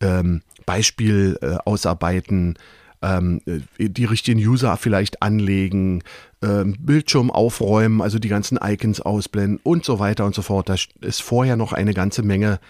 ähm, 0.00 0.42
Beispiel 0.66 1.38
äh, 1.40 1.56
ausarbeiten, 1.64 2.58
ähm, 3.02 3.40
äh, 3.46 3.88
die 3.88 4.04
richtigen 4.04 4.40
User 4.40 4.76
vielleicht 4.76 5.22
anlegen, 5.22 6.02
ähm, 6.42 6.76
Bildschirm 6.78 7.30
aufräumen, 7.30 8.02
also 8.02 8.18
die 8.18 8.28
ganzen 8.28 8.58
Icons 8.62 9.00
ausblenden 9.00 9.60
und 9.62 9.84
so 9.84 9.98
weiter 9.98 10.24
und 10.24 10.34
so 10.34 10.42
fort. 10.42 10.68
Da 10.68 10.76
ist 11.00 11.22
vorher 11.22 11.56
noch 11.56 11.72
eine 11.72 11.94
ganze 11.94 12.22
Menge 12.22 12.60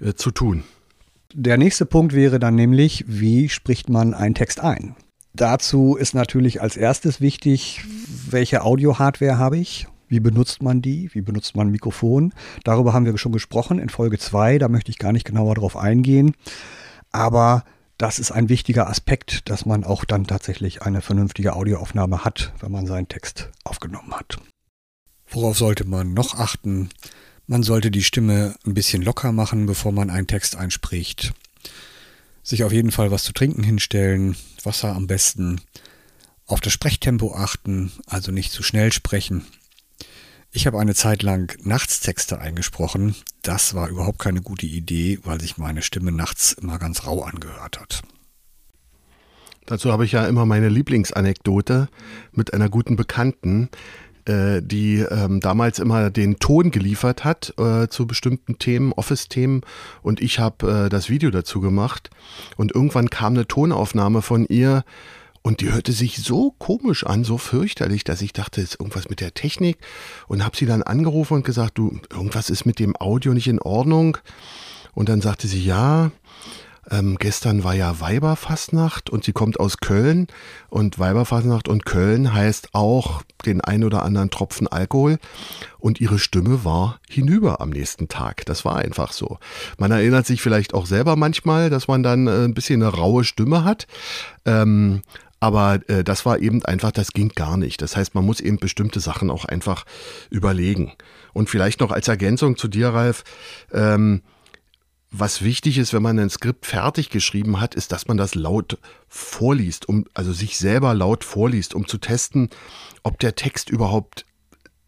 äh, 0.00 0.14
zu 0.14 0.30
tun. 0.30 0.64
Der 1.34 1.56
nächste 1.56 1.86
Punkt 1.86 2.14
wäre 2.14 2.38
dann 2.38 2.54
nämlich, 2.54 3.04
wie 3.08 3.48
spricht 3.48 3.88
man 3.88 4.14
einen 4.14 4.34
Text 4.34 4.60
ein? 4.60 4.94
Dazu 5.34 5.96
ist 5.96 6.14
natürlich 6.14 6.60
als 6.60 6.76
erstes 6.76 7.20
wichtig, 7.20 7.84
welche 8.28 8.62
Audio-Hardware 8.62 9.38
habe 9.38 9.58
ich? 9.58 9.86
Wie 10.08 10.20
benutzt 10.20 10.62
man 10.62 10.82
die? 10.82 11.08
Wie 11.14 11.22
benutzt 11.22 11.56
man 11.56 11.68
ein 11.68 11.70
Mikrofon? 11.70 12.34
Darüber 12.64 12.92
haben 12.92 13.06
wir 13.06 13.16
schon 13.16 13.32
gesprochen 13.32 13.78
in 13.78 13.88
Folge 13.88 14.18
2, 14.18 14.58
da 14.58 14.68
möchte 14.68 14.90
ich 14.90 14.98
gar 14.98 15.12
nicht 15.12 15.24
genauer 15.24 15.54
drauf 15.54 15.76
eingehen. 15.76 16.34
Aber 17.12 17.64
das 17.96 18.18
ist 18.18 18.30
ein 18.30 18.50
wichtiger 18.50 18.90
Aspekt, 18.90 19.48
dass 19.48 19.64
man 19.64 19.84
auch 19.84 20.04
dann 20.04 20.26
tatsächlich 20.26 20.82
eine 20.82 21.00
vernünftige 21.00 21.54
Audioaufnahme 21.54 22.24
hat, 22.24 22.52
wenn 22.60 22.72
man 22.72 22.86
seinen 22.86 23.08
Text 23.08 23.50
aufgenommen 23.64 24.12
hat. 24.12 24.36
Worauf 25.28 25.56
sollte 25.56 25.86
man 25.86 26.12
noch 26.12 26.38
achten? 26.38 26.90
Man 27.46 27.62
sollte 27.62 27.90
die 27.90 28.02
Stimme 28.02 28.54
ein 28.66 28.74
bisschen 28.74 29.02
locker 29.02 29.32
machen, 29.32 29.64
bevor 29.64 29.92
man 29.92 30.10
einen 30.10 30.26
Text 30.26 30.56
einspricht 30.56 31.32
sich 32.42 32.64
auf 32.64 32.72
jeden 32.72 32.90
Fall 32.90 33.10
was 33.10 33.22
zu 33.22 33.32
trinken 33.32 33.62
hinstellen, 33.62 34.36
Wasser 34.64 34.94
am 34.94 35.06
besten, 35.06 35.60
auf 36.46 36.60
das 36.60 36.72
Sprechtempo 36.72 37.34
achten, 37.34 37.92
also 38.06 38.32
nicht 38.32 38.52
zu 38.52 38.62
schnell 38.62 38.92
sprechen. 38.92 39.46
Ich 40.50 40.66
habe 40.66 40.78
eine 40.78 40.94
Zeit 40.94 41.22
lang 41.22 41.56
Nachtstexte 41.64 42.38
eingesprochen. 42.38 43.14
Das 43.40 43.74
war 43.74 43.88
überhaupt 43.88 44.18
keine 44.18 44.42
gute 44.42 44.66
Idee, 44.66 45.18
weil 45.24 45.40
sich 45.40 45.56
meine 45.56 45.80
Stimme 45.80 46.12
nachts 46.12 46.52
immer 46.52 46.78
ganz 46.78 47.06
rau 47.06 47.22
angehört 47.22 47.80
hat. 47.80 48.02
Dazu 49.64 49.92
habe 49.92 50.04
ich 50.04 50.12
ja 50.12 50.26
immer 50.26 50.44
meine 50.44 50.68
Lieblingsanekdote 50.68 51.88
mit 52.32 52.52
einer 52.52 52.68
guten 52.68 52.96
Bekannten, 52.96 53.70
äh, 54.26 54.62
die 54.62 54.98
ähm, 54.98 55.40
damals 55.40 55.78
immer 55.78 56.10
den 56.10 56.38
Ton 56.38 56.70
geliefert 56.70 57.24
hat 57.24 57.54
äh, 57.58 57.88
zu 57.88 58.06
bestimmten 58.06 58.58
Themen, 58.58 58.92
Office-Themen. 58.92 59.62
Und 60.02 60.20
ich 60.20 60.38
habe 60.38 60.84
äh, 60.86 60.88
das 60.88 61.08
Video 61.08 61.30
dazu 61.30 61.60
gemacht. 61.60 62.10
Und 62.56 62.74
irgendwann 62.74 63.10
kam 63.10 63.34
eine 63.34 63.46
Tonaufnahme 63.46 64.22
von 64.22 64.46
ihr. 64.46 64.84
Und 65.42 65.60
die 65.60 65.72
hörte 65.72 65.90
sich 65.90 66.22
so 66.22 66.52
komisch 66.58 67.04
an, 67.04 67.24
so 67.24 67.36
fürchterlich, 67.36 68.04
dass 68.04 68.22
ich 68.22 68.32
dachte, 68.32 68.60
es 68.60 68.70
ist 68.70 68.80
irgendwas 68.80 69.08
mit 69.08 69.20
der 69.20 69.34
Technik. 69.34 69.78
Und 70.28 70.44
habe 70.44 70.56
sie 70.56 70.66
dann 70.66 70.82
angerufen 70.82 71.34
und 71.34 71.44
gesagt, 71.44 71.78
du, 71.78 71.98
irgendwas 72.10 72.48
ist 72.48 72.64
mit 72.64 72.78
dem 72.78 72.94
Audio 72.96 73.34
nicht 73.34 73.48
in 73.48 73.58
Ordnung. 73.58 74.18
Und 74.94 75.08
dann 75.08 75.20
sagte 75.20 75.48
sie, 75.48 75.64
ja, 75.64 76.12
ähm, 76.90 77.16
gestern 77.18 77.62
war 77.62 77.74
ja 77.74 78.00
Weiberfastnacht 78.00 79.08
und 79.08 79.24
sie 79.24 79.32
kommt 79.32 79.60
aus 79.60 79.78
Köln 79.78 80.26
und 80.68 80.98
Weiberfastnacht 80.98 81.68
und 81.68 81.86
Köln 81.86 82.32
heißt 82.32 82.70
auch 82.72 83.22
den 83.46 83.60
ein 83.60 83.84
oder 83.84 84.02
anderen 84.02 84.30
Tropfen 84.30 84.66
Alkohol 84.66 85.18
und 85.78 86.00
ihre 86.00 86.18
Stimme 86.18 86.64
war 86.64 86.98
hinüber 87.08 87.60
am 87.60 87.70
nächsten 87.70 88.08
Tag. 88.08 88.44
Das 88.46 88.64
war 88.64 88.76
einfach 88.76 89.12
so. 89.12 89.38
Man 89.78 89.92
erinnert 89.92 90.26
sich 90.26 90.42
vielleicht 90.42 90.74
auch 90.74 90.86
selber 90.86 91.14
manchmal, 91.14 91.70
dass 91.70 91.86
man 91.86 92.02
dann 92.02 92.26
äh, 92.26 92.44
ein 92.44 92.54
bisschen 92.54 92.82
eine 92.82 92.92
raue 92.92 93.24
Stimme 93.24 93.64
hat. 93.64 93.86
Ähm, 94.44 95.02
aber 95.38 95.80
äh, 95.88 96.04
das 96.04 96.24
war 96.24 96.38
eben 96.38 96.64
einfach, 96.64 96.92
das 96.92 97.12
ging 97.12 97.30
gar 97.30 97.56
nicht. 97.56 97.82
Das 97.82 97.96
heißt, 97.96 98.14
man 98.14 98.24
muss 98.24 98.38
eben 98.38 98.58
bestimmte 98.58 99.00
Sachen 99.00 99.28
auch 99.28 99.44
einfach 99.44 99.84
überlegen. 100.30 100.92
Und 101.32 101.50
vielleicht 101.50 101.80
noch 101.80 101.90
als 101.90 102.06
Ergänzung 102.06 102.56
zu 102.56 102.68
dir, 102.68 102.90
Ralf, 102.90 103.24
ähm, 103.72 104.22
was 105.12 105.42
wichtig 105.42 105.76
ist, 105.76 105.92
wenn 105.92 106.02
man 106.02 106.18
ein 106.18 106.30
Skript 106.30 106.64
fertig 106.64 107.10
geschrieben 107.10 107.60
hat, 107.60 107.74
ist, 107.74 107.92
dass 107.92 108.08
man 108.08 108.16
das 108.16 108.34
laut 108.34 108.78
vorliest, 109.08 109.86
um, 109.86 110.06
also 110.14 110.32
sich 110.32 110.56
selber 110.56 110.94
laut 110.94 111.22
vorliest, 111.22 111.74
um 111.74 111.86
zu 111.86 111.98
testen, 111.98 112.48
ob 113.02 113.18
der 113.20 113.34
Text 113.34 113.68
überhaupt 113.68 114.24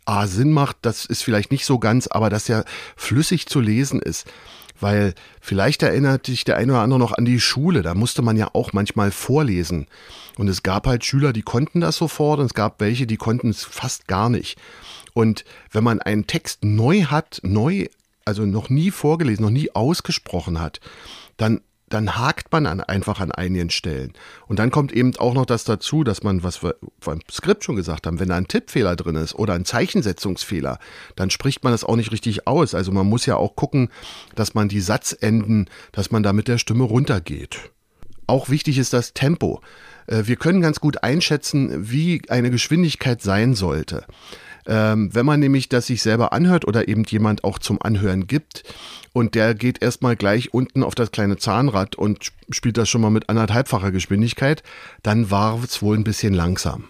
A 0.07 0.27
Sinn 0.27 0.51
macht. 0.51 0.79
Das 0.81 1.05
ist 1.05 1.23
vielleicht 1.23 1.53
nicht 1.53 1.67
so 1.67 1.79
ganz, 1.79 2.07
aber 2.07 2.31
dass 2.31 2.49
er 2.49 2.65
flüssig 2.97 3.47
zu 3.47 3.61
lesen 3.61 4.01
ist. 4.01 4.27
Weil 4.81 5.15
vielleicht 5.41 5.83
erinnert 5.83 6.27
sich 6.27 6.45
der 6.45 6.57
eine 6.57 6.73
oder 6.73 6.83
andere 6.83 6.99
noch 6.99 7.13
an 7.13 7.27
die 7.27 7.39
Schule. 7.39 7.83
Da 7.83 7.95
musste 7.95 8.23
man 8.23 8.37
ja 8.37 8.49
auch 8.55 8.73
manchmal 8.73 9.13
vorlesen. 9.13 9.87
Und 10.37 10.49
es 10.49 10.63
gab 10.63 10.87
halt 10.87 11.05
Schüler, 11.05 11.33
die 11.33 11.43
konnten 11.43 11.81
das 11.81 11.97
sofort 11.97 12.41
und 12.41 12.47
es 12.47 12.55
gab 12.55 12.81
welche, 12.81 13.07
die 13.07 13.17
konnten 13.17 13.51
es 13.51 13.63
fast 13.63 14.09
gar 14.09 14.31
nicht. 14.31 14.59
Und 15.13 15.45
wenn 15.71 15.85
man 15.85 16.01
einen 16.01 16.27
Text 16.27 16.65
neu 16.65 17.05
hat, 17.05 17.41
neu 17.45 17.87
also 18.25 18.47
noch 18.47 18.71
nie 18.71 18.91
vorgelesen, 18.91 19.45
noch 19.45 19.51
nie 19.51 19.71
ausgesprochen 19.73 20.61
hat, 20.61 20.81
dann 21.37 21.61
dann 21.95 22.17
hakt 22.17 22.51
man 22.51 22.67
an, 22.67 22.81
einfach 22.81 23.21
an 23.21 23.31
einigen 23.31 23.71
Stellen. 23.71 24.15
Und 24.47 24.59
dann 24.59 24.71
kommt 24.71 24.93
eben 24.93 25.15
auch 25.17 25.35
noch 25.35 25.47
das 25.47 25.65
dazu, 25.65 26.03
dass 26.03 26.23
man, 26.23 26.43
was 26.43 26.63
wir 26.63 26.77
beim 27.05 27.21
Skript 27.31 27.63
schon 27.63 27.77
gesagt 27.77 28.07
haben, 28.07 28.19
wenn 28.19 28.31
da 28.31 28.37
ein 28.37 28.49
Tippfehler 28.49 28.97
drin 28.97 29.17
ist 29.17 29.35
oder 29.35 29.55
ein 29.55 29.65
Zeichensetzungsfehler, 29.65 30.79
dann 31.15 31.31
spricht 31.31 31.63
man 31.63 31.73
das 31.73 31.85
auch 31.85 31.97
nicht 31.97 32.11
richtig 32.11 32.47
aus. 32.47 32.75
Also 32.75 32.91
man 32.91 33.07
muss 33.07 33.27
ja 33.27 33.37
auch 33.37 33.55
gucken, 33.55 33.91
dass 34.35 34.55
man 34.55 34.69
die 34.69 34.81
Satzenden, 34.81 35.69
dass 35.93 36.11
man 36.11 36.23
da 36.23 36.33
mit 36.33 36.49
der 36.49 36.59
Stimme 36.59 36.85
runtergeht. 36.85 37.71
Auch 38.27 38.49
wichtig 38.49 38.79
ist 38.79 38.93
das 38.93 39.13
Tempo. 39.13 39.61
Äh, 40.07 40.23
wir 40.25 40.37
können 40.37 40.63
ganz 40.63 40.81
gut 40.81 41.05
einschätzen, 41.05 41.91
wie 41.91 42.23
eine 42.29 42.51
Geschwindigkeit 42.51 43.23
sein 43.23 43.55
sollte. 43.55 44.05
Ähm, 44.67 45.15
wenn 45.15 45.27
man 45.27 45.41
nämlich 45.41 45.69
das 45.69 45.87
sich 45.87 46.03
selber 46.03 46.33
anhört 46.33 46.67
oder 46.67 46.89
eben 46.89 47.05
jemand 47.05 47.45
auch 47.45 47.59
zum 47.59 47.83
Anhören 47.83 48.27
gibt 48.27 48.63
und 49.13 49.35
der 49.35 49.55
geht 49.55 49.83
erstmal 49.83 50.17
gleich 50.17 50.55
unten 50.55 50.83
auf 50.83 50.95
das 50.95 51.11
kleine 51.11 51.37
Zahnrad 51.37 51.97
und 51.97 52.33
spielt 52.51 52.79
das 52.79 52.89
schon 52.89 53.03
mal 53.03 53.11
mit 53.11 53.29
anderthalbfacher 53.29 53.93
Geschwindigkeit, 53.93 54.63
dann 55.03 55.31
war 55.31 55.63
es 55.63 55.83
wohl 55.83 55.97
ein 55.97 56.05
bisschen 56.05 56.33
langsam. 56.33 56.85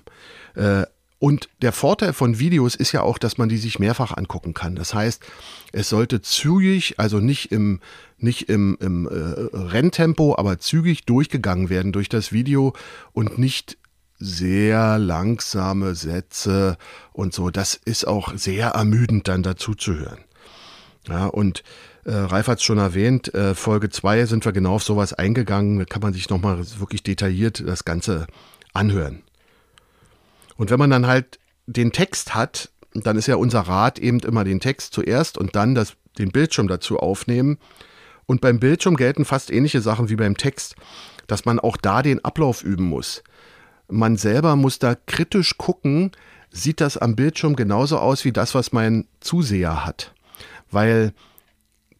Äh, 0.54 0.84
und 1.18 1.48
der 1.62 1.72
Vorteil 1.72 2.12
von 2.12 2.38
Videos 2.38 2.74
ist 2.74 2.92
ja 2.92 3.00
auch, 3.00 3.16
dass 3.16 3.38
man 3.38 3.48
die 3.48 3.56
sich 3.56 3.78
mehrfach 3.78 4.14
angucken 4.14 4.52
kann. 4.52 4.76
Das 4.76 4.92
heißt, 4.92 5.24
es 5.72 5.88
sollte 5.88 6.20
zügig, 6.20 6.98
also 6.98 7.18
nicht 7.18 7.50
im, 7.50 7.80
nicht 8.18 8.50
im, 8.50 8.76
im 8.78 9.06
äh, 9.06 9.56
Renntempo, 9.56 10.36
aber 10.36 10.58
zügig 10.58 11.06
durchgegangen 11.06 11.70
werden 11.70 11.92
durch 11.92 12.10
das 12.10 12.32
Video 12.32 12.74
und 13.12 13.38
nicht 13.38 13.78
sehr 14.24 14.98
langsame 14.98 15.94
Sätze 15.94 16.78
und 17.12 17.34
so. 17.34 17.50
Das 17.50 17.74
ist 17.74 18.06
auch 18.06 18.32
sehr 18.36 18.68
ermüdend 18.68 19.28
dann 19.28 19.42
dazu 19.42 19.74
zu 19.74 19.94
hören. 19.94 20.24
Ja, 21.06 21.26
und 21.26 21.62
äh, 22.04 22.12
Ralf 22.12 22.48
hat 22.48 22.58
es 22.58 22.64
schon 22.64 22.78
erwähnt, 22.78 23.34
äh, 23.34 23.54
Folge 23.54 23.90
2 23.90 24.24
sind 24.24 24.44
wir 24.44 24.52
genau 24.52 24.76
auf 24.76 24.82
sowas 24.82 25.12
eingegangen. 25.12 25.78
Da 25.78 25.84
kann 25.84 26.00
man 26.00 26.14
sich 26.14 26.30
nochmal 26.30 26.58
wirklich 26.78 27.02
detailliert 27.02 27.62
das 27.66 27.84
Ganze 27.84 28.26
anhören. 28.72 29.22
Und 30.56 30.70
wenn 30.70 30.78
man 30.78 30.90
dann 30.90 31.06
halt 31.06 31.38
den 31.66 31.92
Text 31.92 32.34
hat, 32.34 32.70
dann 32.94 33.18
ist 33.18 33.26
ja 33.26 33.36
unser 33.36 33.60
Rat 33.60 33.98
eben 33.98 34.20
immer 34.20 34.44
den 34.44 34.60
Text 34.60 34.94
zuerst 34.94 35.36
und 35.36 35.54
dann 35.56 35.74
das, 35.74 35.94
den 36.18 36.30
Bildschirm 36.30 36.68
dazu 36.68 36.98
aufnehmen. 36.98 37.58
Und 38.26 38.40
beim 38.40 38.58
Bildschirm 38.58 38.96
gelten 38.96 39.26
fast 39.26 39.50
ähnliche 39.50 39.82
Sachen 39.82 40.08
wie 40.08 40.16
beim 40.16 40.36
Text, 40.38 40.76
dass 41.26 41.44
man 41.44 41.58
auch 41.58 41.76
da 41.76 42.02
den 42.02 42.24
Ablauf 42.24 42.62
üben 42.62 42.84
muss 42.84 43.22
man 43.94 44.16
selber 44.16 44.56
muss 44.56 44.78
da 44.78 44.94
kritisch 44.94 45.56
gucken, 45.56 46.12
sieht 46.50 46.80
das 46.80 46.98
am 46.98 47.16
Bildschirm 47.16 47.56
genauso 47.56 47.98
aus 47.98 48.24
wie 48.24 48.32
das, 48.32 48.54
was 48.54 48.72
mein 48.72 49.06
Zuseher 49.20 49.84
hat. 49.84 50.12
Weil 50.70 51.12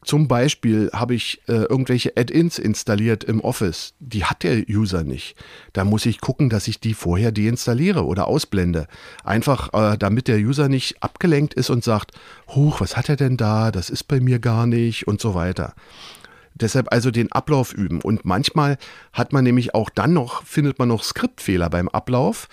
zum 0.04 0.28
Beispiel 0.28 0.90
habe 0.92 1.14
ich 1.14 1.40
äh, 1.48 1.52
irgendwelche 1.52 2.12
Add-ins 2.16 2.58
installiert 2.58 3.24
im 3.24 3.40
Office. 3.40 3.94
Die 4.00 4.24
hat 4.24 4.42
der 4.42 4.68
User 4.68 5.02
nicht. 5.02 5.34
Da 5.72 5.84
muss 5.84 6.04
ich 6.04 6.20
gucken, 6.20 6.50
dass 6.50 6.68
ich 6.68 6.78
die 6.78 6.92
vorher 6.92 7.32
deinstalliere 7.32 8.04
oder 8.04 8.28
ausblende. 8.28 8.86
Einfach, 9.24 9.72
äh, 9.72 9.96
damit 9.96 10.28
der 10.28 10.38
User 10.38 10.68
nicht 10.68 11.02
abgelenkt 11.02 11.54
ist 11.54 11.70
und 11.70 11.84
sagt, 11.84 12.12
huch, 12.48 12.80
was 12.80 12.98
hat 12.98 13.08
er 13.08 13.16
denn 13.16 13.38
da? 13.38 13.70
Das 13.70 13.88
ist 13.88 14.04
bei 14.04 14.20
mir 14.20 14.40
gar 14.40 14.66
nicht 14.66 15.08
und 15.08 15.22
so 15.22 15.34
weiter. 15.34 15.74
Deshalb 16.54 16.92
also 16.92 17.10
den 17.10 17.32
Ablauf 17.32 17.72
üben. 17.72 18.00
Und 18.00 18.24
manchmal 18.24 18.78
hat 19.12 19.32
man 19.32 19.44
nämlich 19.44 19.74
auch 19.74 19.90
dann 19.90 20.12
noch, 20.12 20.44
findet 20.44 20.78
man 20.78 20.88
noch 20.88 21.02
Skriptfehler 21.02 21.68
beim 21.68 21.88
Ablauf, 21.88 22.48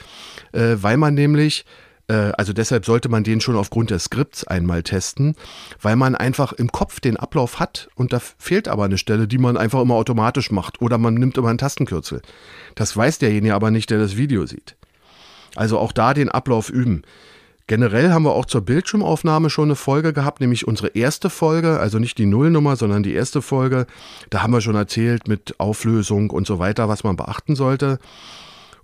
äh, 0.54 0.76
weil 0.78 0.98
man 0.98 1.14
nämlich 1.14 1.66
äh, 2.12 2.32
also 2.38 2.52
deshalb 2.52 2.86
sollte 2.86 3.10
man 3.10 3.24
den 3.24 3.42
schon 3.42 3.56
aufgrund 3.56 3.90
des 3.90 4.06
Skripts 4.06 4.46
einmal 4.46 4.84
testen, 4.84 5.36
weil 5.82 5.96
man 5.96 6.16
einfach 6.16 6.52
im 6.54 6.72
Kopf 6.72 7.00
den 7.00 7.18
Ablauf 7.18 7.60
hat 7.60 7.90
und 7.96 8.12
da 8.12 8.20
fehlt 8.20 8.68
aber 8.68 8.86
eine 8.86 8.98
Stelle, 8.98 9.28
die 9.28 9.38
man 9.38 9.56
einfach 9.56 9.82
immer 9.82 9.96
automatisch 9.96 10.52
macht 10.52 10.82
oder 10.82 10.98
man 10.98 11.14
nimmt 11.14 11.38
immer 11.38 11.50
einen 11.50 11.58
Tastenkürzel. 11.58 12.22
Das 12.76 12.96
weiß 12.96 13.20
derjenige 13.20 13.56
aber 13.56 13.72
nicht, 13.72 13.90
der 13.90 14.00
das 14.00 14.18
Video 14.18 14.46
sieht. 14.46 14.76
Also 15.56 15.80
auch 15.80 15.92
da 15.92 16.14
den 16.14 16.30
Ablauf 16.30 16.70
üben. 16.70 17.04
Generell 17.72 18.12
haben 18.12 18.24
wir 18.24 18.34
auch 18.34 18.48
zur 18.48 18.60
Bildschirmaufnahme 18.60 19.50
schon 19.50 19.70
eine 19.70 19.78
Folge 19.78 20.12
gehabt, 20.12 20.42
nämlich 20.42 20.68
unsere 20.68 20.90
erste 20.90 21.30
Folge, 21.30 21.80
also 21.80 22.00
nicht 22.00 22.18
die 22.18 22.26
Nullnummer, 22.26 22.76
sondern 22.76 23.02
die 23.02 23.14
erste 23.14 23.42
Folge. 23.42 23.88
Da 24.30 24.44
haben 24.44 24.52
wir 24.52 24.60
schon 24.60 24.76
erzählt 24.76 25.30
mit 25.30 25.58
Auflösung 25.58 26.32
und 26.32 26.46
so 26.46 26.60
weiter, 26.60 26.90
was 26.90 27.06
man 27.06 27.16
beachten 27.16 27.56
sollte. 27.56 28.00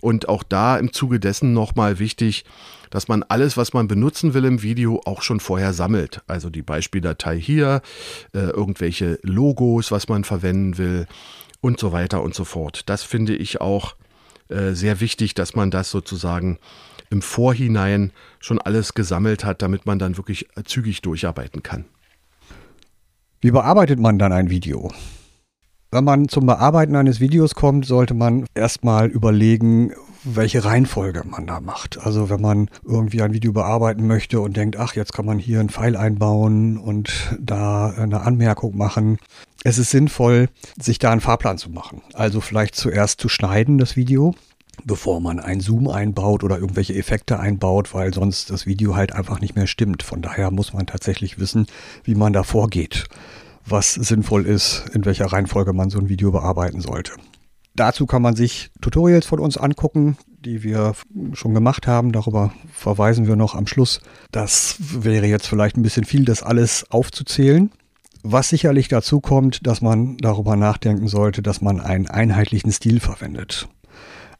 Und 0.00 0.30
auch 0.30 0.42
da 0.42 0.78
im 0.78 0.90
Zuge 0.94 1.20
dessen 1.20 1.52
nochmal 1.52 1.98
wichtig, 1.98 2.46
dass 2.88 3.08
man 3.08 3.22
alles, 3.24 3.58
was 3.58 3.74
man 3.74 3.88
benutzen 3.88 4.32
will 4.32 4.46
im 4.46 4.62
Video, 4.62 5.02
auch 5.04 5.20
schon 5.20 5.40
vorher 5.40 5.74
sammelt. 5.74 6.22
Also 6.26 6.48
die 6.48 6.62
Beispieldatei 6.62 7.38
hier, 7.38 7.82
äh, 8.32 8.38
irgendwelche 8.38 9.18
Logos, 9.22 9.92
was 9.92 10.08
man 10.08 10.24
verwenden 10.24 10.78
will 10.78 11.06
und 11.60 11.78
so 11.78 11.92
weiter 11.92 12.22
und 12.22 12.34
so 12.34 12.44
fort. 12.44 12.88
Das 12.88 13.02
finde 13.02 13.36
ich 13.36 13.60
auch 13.60 13.96
äh, 14.48 14.72
sehr 14.72 15.02
wichtig, 15.02 15.34
dass 15.34 15.54
man 15.54 15.70
das 15.70 15.90
sozusagen 15.90 16.58
im 17.10 17.22
Vorhinein 17.22 18.12
schon 18.40 18.58
alles 18.58 18.94
gesammelt 18.94 19.44
hat, 19.44 19.62
damit 19.62 19.86
man 19.86 19.98
dann 19.98 20.16
wirklich 20.16 20.48
zügig 20.64 21.02
durcharbeiten 21.02 21.62
kann. 21.62 21.84
Wie 23.40 23.50
bearbeitet 23.50 24.00
man 24.00 24.18
dann 24.18 24.32
ein 24.32 24.50
Video? 24.50 24.92
Wenn 25.90 26.04
man 26.04 26.28
zum 26.28 26.44
Bearbeiten 26.44 26.96
eines 26.96 27.18
Videos 27.18 27.54
kommt, 27.54 27.86
sollte 27.86 28.12
man 28.12 28.44
erstmal 28.54 29.06
überlegen, 29.06 29.94
welche 30.22 30.64
Reihenfolge 30.64 31.22
man 31.24 31.46
da 31.46 31.60
macht. 31.60 31.98
Also 31.98 32.28
wenn 32.28 32.40
man 32.40 32.68
irgendwie 32.84 33.22
ein 33.22 33.32
Video 33.32 33.52
bearbeiten 33.52 34.06
möchte 34.06 34.40
und 34.40 34.56
denkt, 34.56 34.76
ach, 34.76 34.94
jetzt 34.96 35.12
kann 35.14 35.24
man 35.24 35.38
hier 35.38 35.60
einen 35.60 35.70
Pfeil 35.70 35.96
einbauen 35.96 36.76
und 36.76 37.36
da 37.40 37.90
eine 37.90 38.20
Anmerkung 38.20 38.76
machen. 38.76 39.18
Es 39.64 39.78
ist 39.78 39.90
sinnvoll, 39.90 40.48
sich 40.78 40.98
da 40.98 41.10
einen 41.10 41.20
Fahrplan 41.20 41.58
zu 41.58 41.70
machen. 41.70 42.02
Also 42.12 42.40
vielleicht 42.40 42.74
zuerst 42.74 43.20
zu 43.20 43.28
schneiden, 43.28 43.78
das 43.78 43.96
Video, 43.96 44.34
bevor 44.84 45.20
man 45.20 45.40
einen 45.40 45.60
Zoom 45.60 45.88
einbaut 45.88 46.44
oder 46.44 46.58
irgendwelche 46.58 46.94
Effekte 46.94 47.38
einbaut, 47.40 47.94
weil 47.94 48.14
sonst 48.14 48.50
das 48.50 48.66
Video 48.66 48.96
halt 48.96 49.12
einfach 49.12 49.40
nicht 49.40 49.56
mehr 49.56 49.66
stimmt. 49.66 50.02
Von 50.02 50.22
daher 50.22 50.50
muss 50.50 50.72
man 50.72 50.86
tatsächlich 50.86 51.38
wissen, 51.38 51.66
wie 52.04 52.14
man 52.14 52.32
da 52.32 52.42
vorgeht 52.42 53.08
was 53.70 53.94
sinnvoll 53.94 54.46
ist, 54.46 54.84
in 54.92 55.04
welcher 55.04 55.26
Reihenfolge 55.26 55.72
man 55.72 55.90
so 55.90 55.98
ein 55.98 56.08
Video 56.08 56.30
bearbeiten 56.30 56.80
sollte. 56.80 57.12
Dazu 57.74 58.06
kann 58.06 58.22
man 58.22 58.34
sich 58.34 58.70
Tutorials 58.80 59.26
von 59.26 59.38
uns 59.38 59.56
angucken, 59.56 60.16
die 60.44 60.62
wir 60.62 60.94
schon 61.34 61.54
gemacht 61.54 61.86
haben. 61.86 62.12
Darüber 62.12 62.52
verweisen 62.72 63.26
wir 63.26 63.36
noch 63.36 63.54
am 63.54 63.66
Schluss. 63.66 64.00
Das 64.32 64.76
wäre 64.78 65.26
jetzt 65.26 65.46
vielleicht 65.46 65.76
ein 65.76 65.82
bisschen 65.82 66.04
viel, 66.04 66.24
das 66.24 66.42
alles 66.42 66.90
aufzuzählen. 66.90 67.70
Was 68.24 68.48
sicherlich 68.48 68.88
dazu 68.88 69.20
kommt, 69.20 69.64
dass 69.66 69.80
man 69.80 70.16
darüber 70.16 70.56
nachdenken 70.56 71.06
sollte, 71.06 71.40
dass 71.40 71.60
man 71.60 71.80
einen 71.80 72.08
einheitlichen 72.08 72.72
Stil 72.72 72.98
verwendet. 72.98 73.68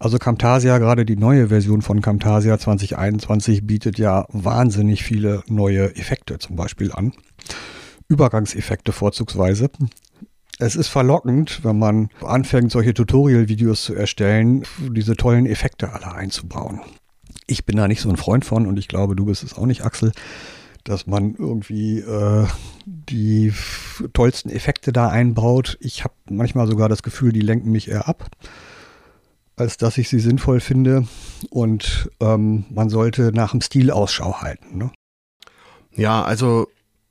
Also 0.01 0.19
Camtasia, 0.19 0.79
gerade 0.79 1.05
die 1.05 1.17
neue 1.17 1.49
Version 1.49 1.83
von 1.83 2.01
Camtasia 2.01 2.57
2021 2.59 3.67
bietet 3.67 3.99
ja 3.99 4.27
wahnsinnig 4.29 5.03
viele 5.03 5.43
neue 5.49 5.97
Effekte 5.97 6.39
zum 6.39 6.55
Beispiel 6.55 6.93
an. 6.93 7.13
Übergangseffekte 8.09 8.93
vorzugsweise. 8.93 9.71
Es 10.61 10.77
ist 10.77 10.89
verlockend, 10.89 11.65
wenn 11.65 11.79
man 11.79 12.11
anfängt, 12.21 12.71
solche 12.71 12.95
Tutorial-Videos 12.95 13.85
zu 13.85 13.95
erstellen, 13.95 14.63
diese 14.79 15.17
tollen 15.17 15.47
Effekte 15.47 15.93
alle 15.93 16.13
einzubauen. 16.13 16.81
Ich 17.47 17.65
bin 17.65 17.77
da 17.77 17.89
nicht 17.89 18.01
so 18.01 18.09
ein 18.09 18.17
Freund 18.17 18.45
von 18.45 18.67
und 18.67 18.79
ich 18.79 18.89
glaube, 18.89 19.17
du 19.17 19.27
bist 19.27 19.43
es 19.43 19.55
auch 19.55 19.67
nicht, 19.67 19.85
Axel, 19.85 20.13
dass 20.85 21.07
man 21.07 21.35
irgendwie 21.35 21.99
äh, 21.99 22.47
die 22.87 23.53
tollsten 24.13 24.51
Effekte 24.51 24.93
da 24.93 25.09
einbaut. 25.09 25.77
Ich 25.81 26.05
habe 26.05 26.15
manchmal 26.31 26.67
sogar 26.69 26.89
das 26.89 27.03
Gefühl, 27.03 27.33
die 27.33 27.41
lenken 27.41 27.71
mich 27.71 27.89
eher 27.89 28.09
ab, 28.09 28.31
als 29.59 29.77
dass 29.77 29.99
ich 29.99 30.09
sie 30.09 30.21
sinnvoll 30.21 30.61
finde. 30.61 31.07
Und 31.51 32.11
ähm, 32.21 32.65
man 32.71 32.89
sollte 32.89 33.33
nach 33.33 33.51
dem 33.51 33.61
Stil 33.61 33.91
Ausschau 33.91 34.41
halten. 34.41 34.79
Ne? 34.79 34.91
Ja, 35.95 36.23
also 36.23 36.69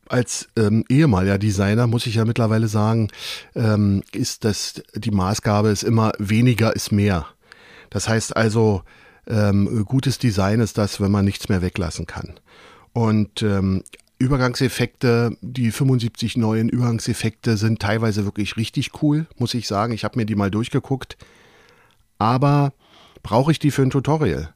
als 0.08 0.48
ähm, 0.58 0.86
ehemaliger 0.88 1.38
Designer 1.38 1.88
muss 1.88 2.08
ich 2.08 2.16
ja 2.16 2.26
mittlerweile 2.26 2.68
sagen, 2.68 3.10
ähm, 3.56 4.04
ist 4.14 4.46
das 4.46 4.82
die 4.96 5.12
Maßgabe 5.12 5.70
ist 5.70 5.84
immer 5.84 6.14
weniger 6.18 6.76
ist 6.76 6.92
mehr. 6.92 7.26
Das 7.90 8.08
heißt 8.08 8.36
also, 8.36 8.84
ähm, 9.28 9.86
gutes 9.86 10.18
Design 10.18 10.62
ist 10.62 10.78
das, 10.78 11.02
wenn 11.02 11.12
man 11.12 11.26
nichts 11.26 11.50
mehr 11.50 11.62
weglassen 11.62 12.06
kann. 12.06 12.40
Und 12.94 13.42
ähm, 13.42 13.84
Übergangseffekte, 14.20 15.38
die 15.42 15.72
75 15.72 16.38
neuen 16.38 16.70
Übergangseffekte 16.70 17.58
sind 17.58 17.80
teilweise 17.82 18.26
wirklich 18.26 18.58
richtig 18.58 19.04
cool, 19.04 19.28
muss 19.38 19.54
ich 19.54 19.68
sagen. 19.68 19.94
Ich 19.94 20.04
habe 20.04 20.18
mir 20.18 20.26
die 20.26 20.36
mal 20.36 20.50
durchgeguckt. 20.50 21.18
Aber 22.18 22.74
brauche 23.24 23.52
ich 23.52 23.60
die 23.60 23.72
für 23.72 23.84
ein 23.84 23.90
Tutorial? 23.90 24.52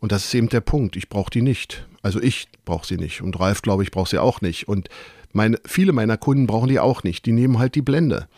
Und 0.00 0.12
das 0.12 0.24
ist 0.26 0.34
eben 0.34 0.48
der 0.48 0.60
Punkt. 0.60 0.96
Ich 0.96 1.08
brauche 1.08 1.30
die 1.30 1.42
nicht. 1.42 1.86
Also 2.02 2.20
ich 2.20 2.48
brauche 2.64 2.86
sie 2.86 2.96
nicht. 2.96 3.20
Und 3.20 3.38
Ralf, 3.38 3.62
glaube 3.62 3.82
ich, 3.82 3.90
braucht 3.90 4.10
sie 4.10 4.18
auch 4.18 4.40
nicht. 4.40 4.68
Und 4.68 4.88
meine, 5.32 5.58
viele 5.64 5.92
meiner 5.92 6.16
Kunden 6.16 6.46
brauchen 6.46 6.68
die 6.68 6.80
auch 6.80 7.02
nicht. 7.02 7.26
Die 7.26 7.32
nehmen 7.32 7.58
halt 7.58 7.74
die 7.74 7.82
Blende. 7.82 8.28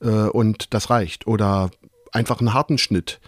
Äh, 0.00 0.08
und 0.08 0.74
das 0.74 0.90
reicht. 0.90 1.26
Oder 1.26 1.70
einfach 2.12 2.40
einen 2.40 2.54
harten 2.54 2.78
Schnitt. 2.78 3.20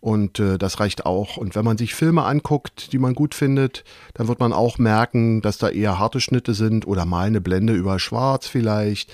Und 0.00 0.40
äh, 0.40 0.58
das 0.58 0.80
reicht 0.80 1.06
auch. 1.06 1.36
Und 1.36 1.54
wenn 1.54 1.64
man 1.64 1.78
sich 1.78 1.94
Filme 1.94 2.24
anguckt, 2.24 2.92
die 2.92 2.98
man 2.98 3.14
gut 3.14 3.36
findet, 3.36 3.84
dann 4.14 4.26
wird 4.26 4.40
man 4.40 4.52
auch 4.52 4.78
merken, 4.78 5.42
dass 5.42 5.58
da 5.58 5.68
eher 5.68 6.00
harte 6.00 6.20
Schnitte 6.20 6.54
sind 6.54 6.88
oder 6.88 7.04
mal 7.04 7.28
eine 7.28 7.40
Blende 7.40 7.72
über 7.72 8.00
Schwarz 8.00 8.48
vielleicht. 8.48 9.12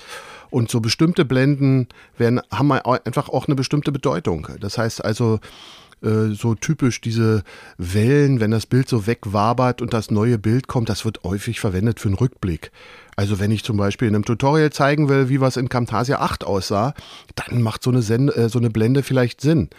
Und 0.49 0.71
so 0.71 0.79
bestimmte 0.79 1.25
Blenden 1.25 1.87
werden, 2.17 2.41
haben 2.51 2.71
einfach 2.71 3.29
auch 3.29 3.47
eine 3.47 3.55
bestimmte 3.55 3.91
Bedeutung. 3.91 4.47
Das 4.59 4.77
heißt 4.77 5.03
also, 5.03 5.39
äh, 6.01 6.33
so 6.33 6.55
typisch 6.55 7.01
diese 7.01 7.43
Wellen, 7.77 8.39
wenn 8.39 8.51
das 8.51 8.65
Bild 8.65 8.87
so 8.87 9.05
wegwabert 9.05 9.81
und 9.81 9.93
das 9.93 10.11
neue 10.11 10.37
Bild 10.37 10.67
kommt, 10.67 10.89
das 10.89 11.03
wird 11.03 11.23
häufig 11.23 11.59
verwendet 11.59 11.99
für 11.99 12.07
einen 12.07 12.17
Rückblick. 12.17 12.71
Also 13.15 13.39
wenn 13.39 13.51
ich 13.51 13.63
zum 13.63 13.75
Beispiel 13.75 14.07
in 14.07 14.15
einem 14.15 14.25
Tutorial 14.25 14.71
zeigen 14.71 15.09
will, 15.09 15.27
wie 15.27 15.41
was 15.41 15.57
in 15.57 15.67
Camtasia 15.67 16.19
8 16.19 16.45
aussah, 16.45 16.93
dann 17.35 17.61
macht 17.61 17.83
so 17.83 17.89
eine, 17.89 18.01
Send 18.01 18.35
äh, 18.35 18.47
so 18.47 18.59
eine 18.59 18.69
Blende 18.69 19.03
vielleicht 19.03 19.41
Sinn. 19.41 19.69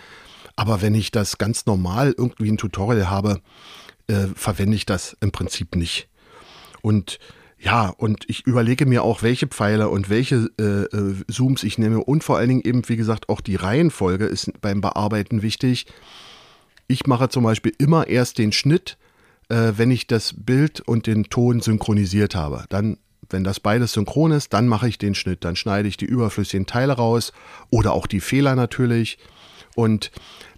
Aber 0.57 0.83
wenn 0.83 0.95
ich 0.95 1.11
das 1.11 1.39
ganz 1.39 1.65
normal 1.65 2.15
irgendwie 2.17 2.51
ein 2.51 2.59
Tutorial 2.59 3.09
habe, 3.09 3.41
äh, 4.09 4.27
verwende 4.35 4.77
ich 4.77 4.85
das 4.85 5.17
im 5.21 5.33
Prinzip 5.33 5.75
nicht. 5.75 6.09
Und 6.83 7.19
ja, 7.63 7.93
und 7.99 8.25
ich 8.27 8.47
überlege 8.47 8.87
mir 8.87 9.03
auch, 9.03 9.23
welche 9.23 9.47
Pfeile 9.47 9.91
und 9.91 10.09
welche 10.09 10.51
äh, 10.59 10.97
äh, 10.97 11.15
Zooms 11.31 11.63
ich 11.63 11.77
nehme 11.77 12.03
und 12.03 12.25
vor 12.25 12.39
allen 12.39 12.49
Dingen 12.49 12.63
eben, 12.65 12.89
wie 12.89 12.97
gesagt, 12.97 13.29
auch 13.29 13.43
die 13.43 13.57
Reihenfolge 13.57 14.25
ist 14.25 14.51
beim 14.63 14.81
Bearbeiten 14.81 15.43
wichtig. 15.43 15.87
Ich 16.89 17.07
mache 17.07 17.29
zum 17.29 17.45
Beispiel 17.45 17.73
immer 17.77 18.09
erst 18.09 18.39
den 18.39 18.53
Schnitt, 18.53 18.97
äh, 19.51 19.73
wenn 19.77 19.91
ich 19.91 20.07
das 20.07 20.35
Bild 20.39 20.81
und 20.81 21.07
den 21.07 21.25
Ton 21.25 21.61
synchronisiert 21.61 22.35
habe. 22.35 22.65
Dann, 22.71 22.97
wenn 23.29 23.45
das 23.45 23.61
beides 23.61 23.93
synchron 23.93 24.33
ist, 24.33 24.55
dann 24.55 24.67
mache 24.67 24.89
ich 24.89 24.97
den 24.97 25.15
Schnitt. 25.15 25.45
Dann 25.45 25.55
schneide 25.55 25.87
ich 25.87 25.99
die 25.99 26.07
überflüssigen 26.07 26.67
Teile 26.67 26.95
raus 26.95 27.35
oder 27.69 27.93
auch 27.93 28.07
die 28.07 28.21
Fehler 28.21 28.55
natürlich. 28.55 29.19
Und 29.75 30.11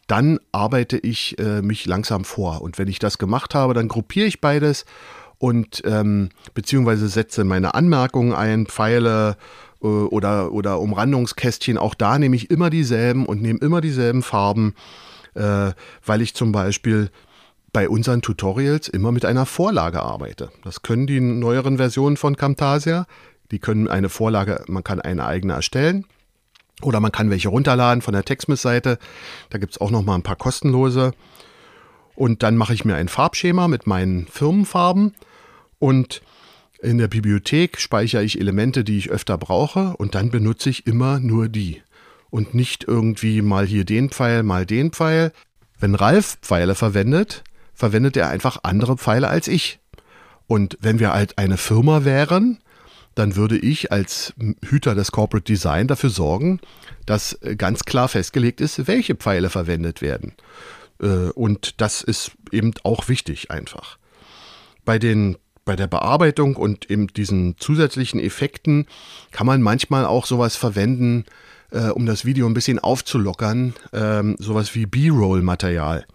dann 0.07 0.39
arbeite 0.53 0.99
ich 0.99 1.37
äh, 1.41 1.63
mich 1.63 1.85
langsam 1.85 2.25
vor. 2.25 2.63
Und 2.63 2.79
wenn 2.79 2.89
ich 2.89 3.01
das 3.01 3.19
gemacht 3.19 3.57
habe, 3.57 3.75
dann 3.75 3.89
gruppiere 3.89 4.27
ich 4.27 4.41
beides 4.41 4.85
und 5.43 5.83
ähm, 5.85 6.29
beziehungsweise 6.55 7.09
setze 7.09 7.43
meine 7.43 7.75
Anmerkungen 7.75 8.33
ein, 8.33 8.67
Pfeile 8.67 9.37
äh, 9.83 9.87
oder, 9.89 10.53
oder 10.53 10.79
Umrandungskästchen. 10.79 11.79
Auch 11.79 11.95
da 11.95 12.21
nehme 12.21 12.37
ich 12.37 12.49
immer 12.49 12.71
dieselben 12.71 13.27
und 13.27 13.43
nehme 13.43 13.59
immer 13.59 13.81
dieselben 13.81 14.23
Farben, 14.23 14.77
äh, 15.35 15.73
weil 16.07 16.23
ich 16.23 16.35
zum 16.37 16.53
Beispiel 16.53 17.11
bei 17.73 17.89
unseren 17.89 18.23
Tutorials 18.23 18.87
immer 18.87 19.11
mit 19.11 19.25
einer 19.25 19.45
Vorlage 19.45 20.01
arbeite. 20.01 20.53
Das 20.63 20.83
können 20.83 21.09
die 21.09 21.21
neueren 21.21 21.77
Versionen 21.77 22.17
von 22.17 22.37
Camtasia. 22.37 23.07
Die 23.51 23.59
können 23.59 23.89
eine 23.89 24.11
Vorlage, 24.11 24.63
man 24.69 24.85
kann 24.85 25.01
eine 25.01 25.27
eigene 25.27 25.55
erstellen. 25.55 26.07
Oder 26.83 27.01
man 27.01 27.11
kann 27.11 27.31
welche 27.31 27.49
runterladen 27.49 28.01
von 28.01 28.15
der 28.15 28.25
Textmiss-Seite. 28.25 28.97
Da 29.51 29.59
gibt 29.59 29.73
es 29.73 29.81
auch 29.81 29.91
noch 29.91 30.03
mal 30.03 30.15
ein 30.15 30.23
paar 30.23 30.37
kostenlose. 30.37 31.11
und 32.15 32.45
dann 32.45 32.57
mache 32.57 32.75
ich 32.75 32.85
mir 32.85 32.95
ein 32.95 33.09
Farbschema 33.09 33.67
mit 33.67 33.89
meinen 33.89 34.29
Firmenfarben 34.29 35.17
und 35.83 36.23
in 36.81 36.99
der 36.99 37.09
Bibliothek 37.09 37.81
speichere 37.81 38.23
ich 38.23 38.39
Elemente, 38.39 38.85
die 38.85 38.99
ich 38.99 39.11
öfter 39.11 39.37
brauche 39.37 39.97
und 39.97 40.15
dann 40.15 40.31
benutze 40.31 40.71
ich 40.71 40.87
immer 40.87 41.19
nur 41.19 41.49
die 41.49 41.83
und 42.31 42.55
nicht 42.55 42.85
irgendwie 42.85 43.43
mal 43.43 43.67
hier 43.67 43.85
den 43.85 44.09
Pfeil, 44.09 44.45
mal 44.45 44.65
den 44.65 44.93
Pfeil. 44.93 45.33
Wenn 45.81 45.97
Ralf 45.97 46.39
Pfeile 46.41 46.77
verwendet, 46.77 47.43
verwendet 47.75 48.17
er 48.17 48.29
einfach 48.29 48.59
andere 48.63 48.97
Pfeile 48.97 49.27
als 49.27 49.49
ich. 49.49 49.81
Und 50.47 50.79
wenn 50.81 51.01
wir 51.01 51.13
halt 51.13 51.37
eine 51.37 51.57
Firma 51.57 52.05
wären, 52.05 52.61
dann 53.17 53.35
würde 53.35 53.59
ich 53.59 53.91
als 53.91 54.35
Hüter 54.65 54.95
des 54.95 55.11
Corporate 55.11 55.53
Design 55.53 55.89
dafür 55.89 56.11
sorgen, 56.11 56.61
dass 57.07 57.33
äh, 57.43 57.57
ganz 57.57 57.85
klar 57.85 58.07
festgelegt 58.07 58.61
ist, 58.61 58.87
welche 58.87 59.17
Pfeile 59.17 59.51
verwendet 59.51 60.01
werden. 60.01 60.35
Äh, 61.03 61.31
und 61.35 61.81
das 61.81 62.03
ist 62.03 62.31
eben 62.53 62.73
auch 62.85 63.09
wichtig 63.09 63.51
einfach. 63.51 63.99
Bei 64.85 65.01
den 65.01 65.37
bei 65.65 65.77
der 65.77 65.87
Bearbeitung 65.87 66.57
und 66.57 66.91
eben 66.91 67.07
diesen 67.09 67.57
zusätzlichen 67.59 68.21
Effekten 68.21 68.87
kann 69.31 69.47
man 69.47 69.63
manchmal 69.63 70.05
auch 70.05 70.27
sowas 70.27 70.57
verwenden, 70.57 71.25
äh, 71.71 71.89
um 71.89 72.07
das 72.07 72.25
Video 72.25 72.47
ein 72.47 72.55
bisschen 72.55 72.79
aufzulockern, 72.79 73.75
ähm, 73.93 74.37
sowas 74.39 74.75
wie 74.75 74.87
B-Roll-Material. 74.87 76.07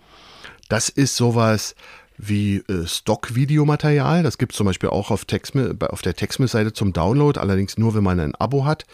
Das 0.69 0.89
ist 0.89 1.15
sowas, 1.15 1.75
wie 2.17 2.57
äh, 2.67 2.85
Stock-Videomaterial. 2.85 4.23
Das 4.23 4.37
gibt 4.37 4.53
es 4.53 4.57
zum 4.57 4.65
Beispiel 4.65 4.89
auch 4.89 5.11
auf, 5.11 5.25
Texmi 5.25 5.73
auf 5.79 6.01
der 6.01 6.15
Textmiss-Seite 6.15 6.73
zum 6.73 6.93
Download, 6.93 7.39
allerdings 7.39 7.77
nur, 7.77 7.95
wenn 7.95 8.03
man 8.03 8.19
ein 8.19 8.35
Abo 8.35 8.65
hat. 8.65 8.85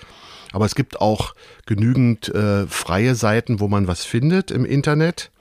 Aber 0.51 0.65
es 0.65 0.75
gibt 0.75 1.01
auch 1.01 1.33
genügend 1.65 2.29
äh, 2.29 2.67
freie 2.67 3.15
Seiten, 3.15 3.59
wo 3.59 3.67
man 3.67 3.87
was 3.87 4.05
findet 4.05 4.51
im 4.51 4.65
Internet. 4.65 5.31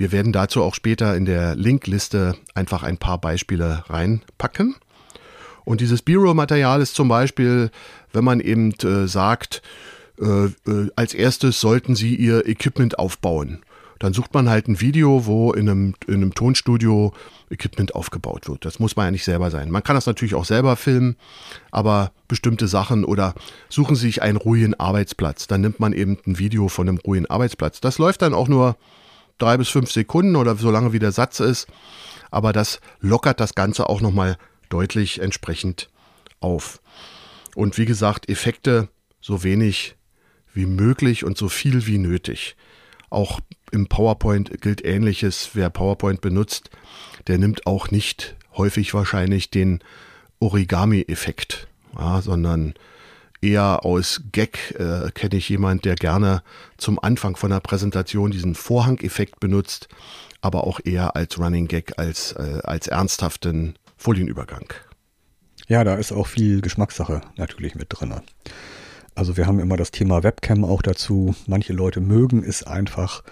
Wir 0.00 0.12
werden 0.12 0.32
dazu 0.32 0.62
auch 0.62 0.74
später 0.74 1.14
in 1.14 1.26
der 1.26 1.54
Linkliste 1.56 2.34
einfach 2.54 2.84
ein 2.84 2.96
paar 2.96 3.20
Beispiele 3.20 3.84
reinpacken. 3.86 4.76
Und 5.66 5.82
dieses 5.82 6.00
B-Roll-Material 6.00 6.80
ist 6.80 6.94
zum 6.94 7.08
Beispiel, 7.08 7.70
wenn 8.10 8.24
man 8.24 8.40
eben 8.40 8.72
äh, 8.82 9.06
sagt, 9.06 9.60
äh, 10.18 10.46
äh, 10.46 10.88
als 10.96 11.12
erstes 11.12 11.60
sollten 11.60 11.96
Sie 11.96 12.14
Ihr 12.14 12.46
Equipment 12.48 12.98
aufbauen 12.98 13.60
dann 13.98 14.14
sucht 14.14 14.32
man 14.32 14.48
halt 14.48 14.66
ein 14.66 14.80
Video, 14.80 15.26
wo 15.26 15.52
in 15.52 15.68
einem, 15.68 15.94
in 16.06 16.14
einem 16.14 16.32
Tonstudio 16.32 17.12
Equipment 17.50 17.94
aufgebaut 17.94 18.48
wird. 18.48 18.64
Das 18.64 18.78
muss 18.78 18.96
man 18.96 19.04
ja 19.04 19.10
nicht 19.10 19.24
selber 19.24 19.50
sein. 19.50 19.70
Man 19.70 19.82
kann 19.82 19.94
das 19.94 20.06
natürlich 20.06 20.34
auch 20.34 20.46
selber 20.46 20.76
filmen, 20.76 21.16
aber 21.70 22.10
bestimmte 22.26 22.66
Sachen 22.66 23.04
oder 23.04 23.34
suchen 23.68 23.96
Sie 23.96 24.06
sich 24.06 24.22
einen 24.22 24.38
ruhigen 24.38 24.72
Arbeitsplatz. 24.72 25.48
Dann 25.48 25.60
nimmt 25.60 25.80
man 25.80 25.92
eben 25.92 26.16
ein 26.26 26.38
Video 26.38 26.68
von 26.68 26.88
einem 26.88 26.96
ruhigen 26.96 27.26
Arbeitsplatz. 27.26 27.82
Das 27.82 27.98
läuft 27.98 28.22
dann 28.22 28.32
auch 28.32 28.48
nur 28.48 28.76
drei 29.42 29.56
bis 29.56 29.68
fünf 29.68 29.90
Sekunden 29.90 30.36
oder 30.36 30.56
so 30.56 30.70
lange 30.70 30.92
wie 30.92 30.98
der 30.98 31.12
Satz 31.12 31.40
ist. 31.40 31.66
Aber 32.30 32.52
das 32.52 32.80
lockert 33.00 33.40
das 33.40 33.54
Ganze 33.54 33.88
auch 33.88 34.00
nochmal 34.00 34.36
deutlich 34.68 35.20
entsprechend 35.20 35.90
auf. 36.40 36.80
Und 37.54 37.76
wie 37.78 37.86
gesagt, 37.86 38.28
Effekte 38.28 38.88
so 39.20 39.42
wenig 39.42 39.96
wie 40.52 40.66
möglich 40.66 41.24
und 41.24 41.36
so 41.36 41.48
viel 41.48 41.86
wie 41.86 41.98
nötig. 41.98 42.56
Auch 43.10 43.40
im 43.72 43.88
PowerPoint 43.88 44.60
gilt 44.60 44.84
ähnliches. 44.84 45.50
Wer 45.54 45.70
PowerPoint 45.70 46.20
benutzt, 46.20 46.70
der 47.26 47.38
nimmt 47.38 47.66
auch 47.66 47.90
nicht 47.90 48.36
häufig 48.56 48.94
wahrscheinlich 48.94 49.50
den 49.50 49.80
Origami-Effekt, 50.38 51.68
ja, 51.98 52.22
sondern 52.22 52.74
eher 53.42 53.84
aus 53.84 54.22
Gag 54.32 54.74
äh, 54.78 55.10
kenne 55.12 55.36
ich 55.36 55.48
jemand, 55.48 55.84
der 55.84 55.94
gerne 55.94 56.42
zum 56.76 56.98
Anfang 57.02 57.36
von 57.36 57.50
der 57.50 57.60
Präsentation 57.60 58.30
diesen 58.30 58.54
Vorhang-Effekt 58.54 59.40
benutzt, 59.40 59.88
aber 60.40 60.64
auch 60.64 60.80
eher 60.84 61.16
als 61.16 61.38
Running 61.38 61.68
Gag, 61.68 61.98
als, 61.98 62.32
äh, 62.32 62.60
als 62.64 62.86
ernsthaften 62.86 63.74
Folienübergang. 63.96 64.72
Ja, 65.68 65.84
da 65.84 65.94
ist 65.94 66.12
auch 66.12 66.26
viel 66.26 66.60
Geschmackssache 66.60 67.20
natürlich 67.36 67.74
mit 67.74 67.88
drin. 67.90 68.14
Also 69.14 69.36
wir 69.36 69.46
haben 69.46 69.60
immer 69.60 69.76
das 69.76 69.90
Thema 69.90 70.22
Webcam 70.22 70.64
auch 70.64 70.82
dazu. 70.82 71.34
Manche 71.46 71.72
Leute 71.72 72.00
mögen 72.00 72.42
es 72.42 72.62
einfach, 72.62 73.22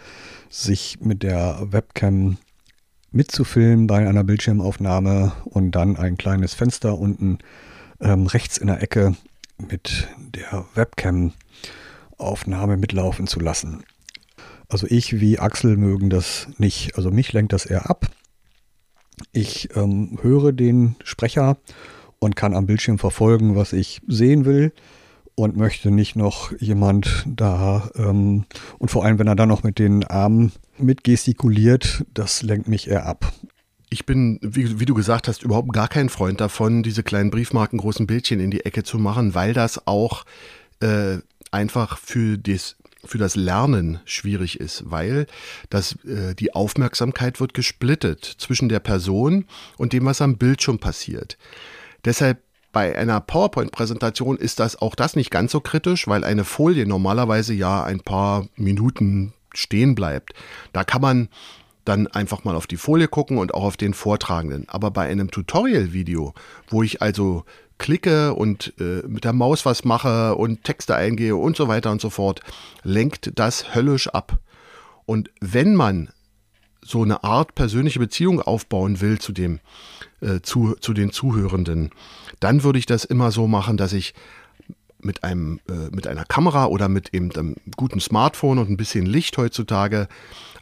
sich 0.51 1.01
mit 1.01 1.23
der 1.23 1.59
Webcam 1.73 2.38
mitzufilmen 3.11 3.87
bei 3.87 4.07
einer 4.07 4.25
Bildschirmaufnahme 4.25 5.33
und 5.44 5.73
dann 5.73 5.97
ein 5.97 6.16
kleines 6.16 6.55
Fenster 6.55 6.99
unten 6.99 7.38
ähm, 8.01 8.27
rechts 8.27 8.59
in 8.59 8.66
der 8.66 8.83
Ecke 8.83 9.16
mit 9.59 10.09
der 10.18 10.66
Webcam-Aufnahme 10.75 12.77
mitlaufen 12.77 13.27
zu 13.27 13.40
lassen. 13.40 13.85
Also 14.68 14.87
ich 14.88 15.21
wie 15.21 15.38
Axel 15.38 15.77
mögen 15.77 16.11
das 16.11 16.49
nicht. 16.59 16.97
Also 16.97 17.11
mich 17.11 17.33
lenkt 17.33 17.53
das 17.53 17.66
eher 17.66 17.88
ab. 17.88 18.07
Ich 19.33 19.75
ähm, 19.77 20.18
höre 20.23 20.53
den 20.53 20.97
Sprecher 21.03 21.57
und 22.18 22.37
kann 22.37 22.55
am 22.55 22.66
Bildschirm 22.66 22.99
verfolgen, 22.99 23.57
was 23.57 23.73
ich 23.73 24.01
sehen 24.07 24.44
will 24.44 24.73
und 25.35 25.57
möchte 25.57 25.90
nicht 25.90 26.16
noch 26.16 26.53
jemand 26.61 27.25
da 27.27 27.90
ähm, 27.97 28.44
und 28.79 28.90
vor 28.90 29.05
allem, 29.05 29.18
wenn 29.18 29.29
er 29.29 29.37
dann 29.37 29.49
noch 29.49 29.62
mit 29.62 29.79
den 29.79 30.05
Armen 30.05 30.53
mitgestikuliert, 30.79 32.05
das 32.12 32.42
lenkt 32.42 32.68
mich 32.68 32.88
eher 32.88 33.07
ab. 33.07 33.33
Ich 33.90 34.05
bin, 34.05 34.38
wie, 34.42 34.81
wie, 34.81 34.85
du 34.85 34.94
gesagt 34.94 35.29
hast, 35.29 35.42
überhaupt 35.42 35.72
gar 35.72 35.88
kein 35.88 36.09
Freund 36.09 36.40
davon, 36.40 36.83
diese 36.83 37.03
kleinen 37.03 37.31
Briefmarken, 37.31 37.79
großen 37.79 38.07
Bildchen 38.07 38.40
in 38.40 38.51
die 38.51 38.64
Ecke 38.64 38.83
zu 38.83 38.98
machen, 38.98 39.35
weil 39.35 39.55
das 39.55 39.87
auch 39.87 40.24
äh, 40.81 41.18
einfach 41.51 41.98
für 41.98 42.37
das, 42.37 42.77
für 43.05 43.18
das 43.18 43.35
Lernen 43.35 44.01
schwierig 44.05 44.61
ist, 44.61 44.90
weil 44.90 45.27
das, 45.70 45.96
äh, 46.05 46.35
die 46.35 46.55
Aufmerksamkeit 46.55 47.40
wird 47.40 47.55
gesplittet 47.55 48.24
zwischen 48.24 48.68
der 48.68 48.81
Person 48.81 49.46
und 49.79 49.94
dem, 49.94 50.05
was 50.05 50.20
am 50.20 50.37
Bildschirm 50.37 50.79
passiert. 50.79 51.38
Deshalb 52.05 52.42
bei 52.72 52.96
einer 52.96 53.20
PowerPoint-Präsentation 53.20 54.37
ist 54.37 54.61
das 54.61 54.77
auch 54.77 54.94
das 54.94 55.16
nicht 55.16 55.31
ganz 55.31 55.53
so 55.53 55.61
kritisch, 55.61 56.07
weil 56.07 56.24
eine 56.24 56.44
Folie 56.44 56.87
normalerweise 56.87 57.55
ja 57.55 57.83
ein 57.83 58.01
paar 58.01 58.46
Minuten 58.57 59.33
stehen 59.55 59.94
bleibt. 59.94 60.35
Da 60.72 60.85
kann 60.85 61.01
man 61.01 61.29
dann 61.88 62.07
einfach 62.07 62.44
mal 62.44 62.55
auf 62.55 62.66
die 62.66 62.77
Folie 62.77 63.09
gucken 63.09 63.38
und 63.38 63.55
auch 63.55 63.64
auf 63.64 63.77
den 63.77 63.94
Vortragenden. 63.94 64.68
Aber 64.68 64.90
bei 64.90 65.07
einem 65.07 65.31
Tutorial-Video, 65.31 66.35
wo 66.68 66.83
ich 66.83 67.01
also 67.01 67.44
klicke 67.79 68.35
und 68.35 68.74
äh, 68.79 69.03
mit 69.07 69.24
der 69.24 69.33
Maus 69.33 69.64
was 69.64 69.85
mache 69.85 70.35
und 70.35 70.64
Texte 70.64 70.94
eingehe 70.96 71.37
und 71.37 71.57
so 71.57 71.68
weiter 71.68 71.90
und 71.90 72.01
so 72.01 72.11
fort, 72.11 72.40
lenkt 72.83 73.38
das 73.38 73.74
höllisch 73.74 74.09
ab. 74.09 74.38
Und 75.07 75.31
wenn 75.40 75.74
man 75.74 76.11
so 76.83 77.03
eine 77.03 77.24
Art 77.24 77.55
persönliche 77.55 77.98
Beziehung 77.98 78.42
aufbauen 78.42 79.01
will 79.01 79.18
zu 79.18 79.33
dem, 79.33 79.61
äh, 80.20 80.40
zu, 80.42 80.74
zu 80.81 80.92
den 80.92 81.12
Zuhörenden, 81.12 81.90
dann 82.40 82.62
würde 82.62 82.79
ich 82.79 82.87
das 82.87 83.05
immer 83.05 83.31
so 83.31 83.46
machen, 83.46 83.77
dass 83.77 83.92
ich 83.92 84.14
mit 85.00 85.24
einem 85.24 85.61
äh, 85.68 85.94
mit 85.94 86.06
einer 86.06 86.24
Kamera 86.24 86.66
oder 86.66 86.88
mit 86.88 87.14
eben 87.14 87.30
einem 87.32 87.56
guten 87.76 88.00
Smartphone 88.00 88.58
und 88.58 88.70
ein 88.70 88.76
bisschen 88.76 89.06
Licht 89.06 89.37
heutzutage 89.38 90.08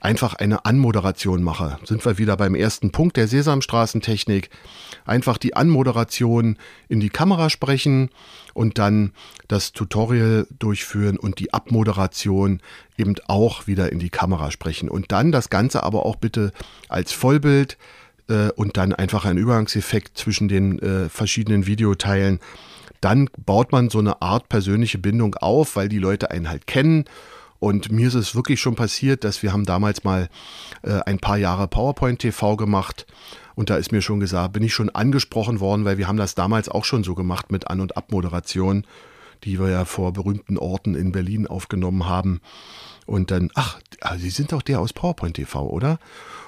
einfach 0.01 0.35
eine 0.35 0.64
Anmoderation 0.64 1.42
mache. 1.42 1.79
Sind 1.85 2.05
wir 2.05 2.18
wieder 2.18 2.37
beim 2.37 2.55
ersten 2.55 2.92
Punkt 2.92 3.16
der 3.16 3.29
Sesamstraßentechnik. 3.29 4.51
Einfach 5.05 5.38
die 5.38 5.57
Anmoderation 5.57 6.59
in 6.88 7.01
die 7.01 7.09
Kamera 7.09 7.51
sprechen 7.51 8.11
und 8.55 8.79
dann 8.79 9.12
das 9.49 9.72
Tutorial 9.72 10.46
durchführen 10.59 11.18
und 11.18 11.38
die 11.38 11.53
Abmoderation 11.53 12.61
eben 12.96 13.14
auch 13.27 13.66
wieder 13.66 13.90
in 13.90 13.99
die 13.99 14.11
Kamera 14.11 14.51
sprechen. 14.51 14.88
Und 14.88 15.12
dann 15.12 15.33
das 15.33 15.51
Ganze 15.51 15.83
aber 15.83 16.07
auch 16.07 16.16
bitte 16.16 16.53
als 16.88 17.12
Vollbild 17.12 17.77
äh, 18.29 18.51
und 18.51 18.77
dann 18.77 18.92
einfach 18.92 19.25
ein 19.25 19.38
Übergangseffekt 19.38 20.16
zwischen 20.16 20.49
den 20.49 20.79
äh, 20.79 21.09
verschiedenen 21.09 21.66
Videoteilen. 21.66 22.40
Dann 23.01 23.29
baut 23.45 23.73
man 23.73 23.91
so 23.91 23.99
eine 23.99 24.23
Art 24.23 24.49
persönliche 24.49 24.99
Bindung 24.99 25.35
auf, 25.35 25.77
weil 25.77 25.89
die 25.89 25.99
Leute 25.99 26.31
einen 26.31 26.49
halt 26.49 26.67
kennen. 26.67 27.05
Und 27.59 27.91
mir 27.91 28.09
ist 28.09 28.15
es 28.15 28.35
wirklich 28.35 28.61
schon 28.61 28.75
passiert, 28.75 29.25
dass 29.25 29.43
wir 29.43 29.53
haben 29.53 29.65
damals 29.65 30.05
mal 30.05 30.29
äh, 30.83 31.01
ein 31.07 31.19
paar 31.19 31.39
Jahre 31.39 31.69
PowerPoint 31.69 32.21
TV 32.21 32.57
gemacht. 32.57 33.07
Und 33.55 33.71
da 33.71 33.77
ist 33.77 33.93
mir 33.93 34.03
schon 34.03 34.21
gesagt, 34.21 34.53
bin 34.53 34.63
ich 34.63 34.75
schon 34.75 34.91
angesprochen 34.91 35.61
worden, 35.61 35.85
weil 35.85 35.97
wir 35.97 36.07
haben 36.07 36.19
das 36.19 36.35
damals 36.35 36.69
auch 36.69 36.85
schon 36.85 37.05
so 37.05 37.15
gemacht 37.15 37.51
mit 37.51 37.69
An- 37.69 37.81
und 37.81 37.97
Abmoderation, 37.97 38.87
die 39.45 39.59
wir 39.59 39.71
ja 39.71 39.85
vor 39.85 40.13
berühmten 40.13 40.59
Orten 40.59 40.95
in 40.95 41.13
Berlin 41.13 41.47
aufgenommen 41.47 42.07
haben. 42.07 42.41
Und 43.07 43.31
dann, 43.31 43.51
ach, 43.55 43.79
ah, 44.01 44.17
Sie 44.19 44.31
sind 44.31 44.53
doch 44.53 44.63
der 44.63 44.81
aus 44.81 44.93
PowerPoint 44.93 45.37
TV, 45.37 45.67
oder? 45.67 45.99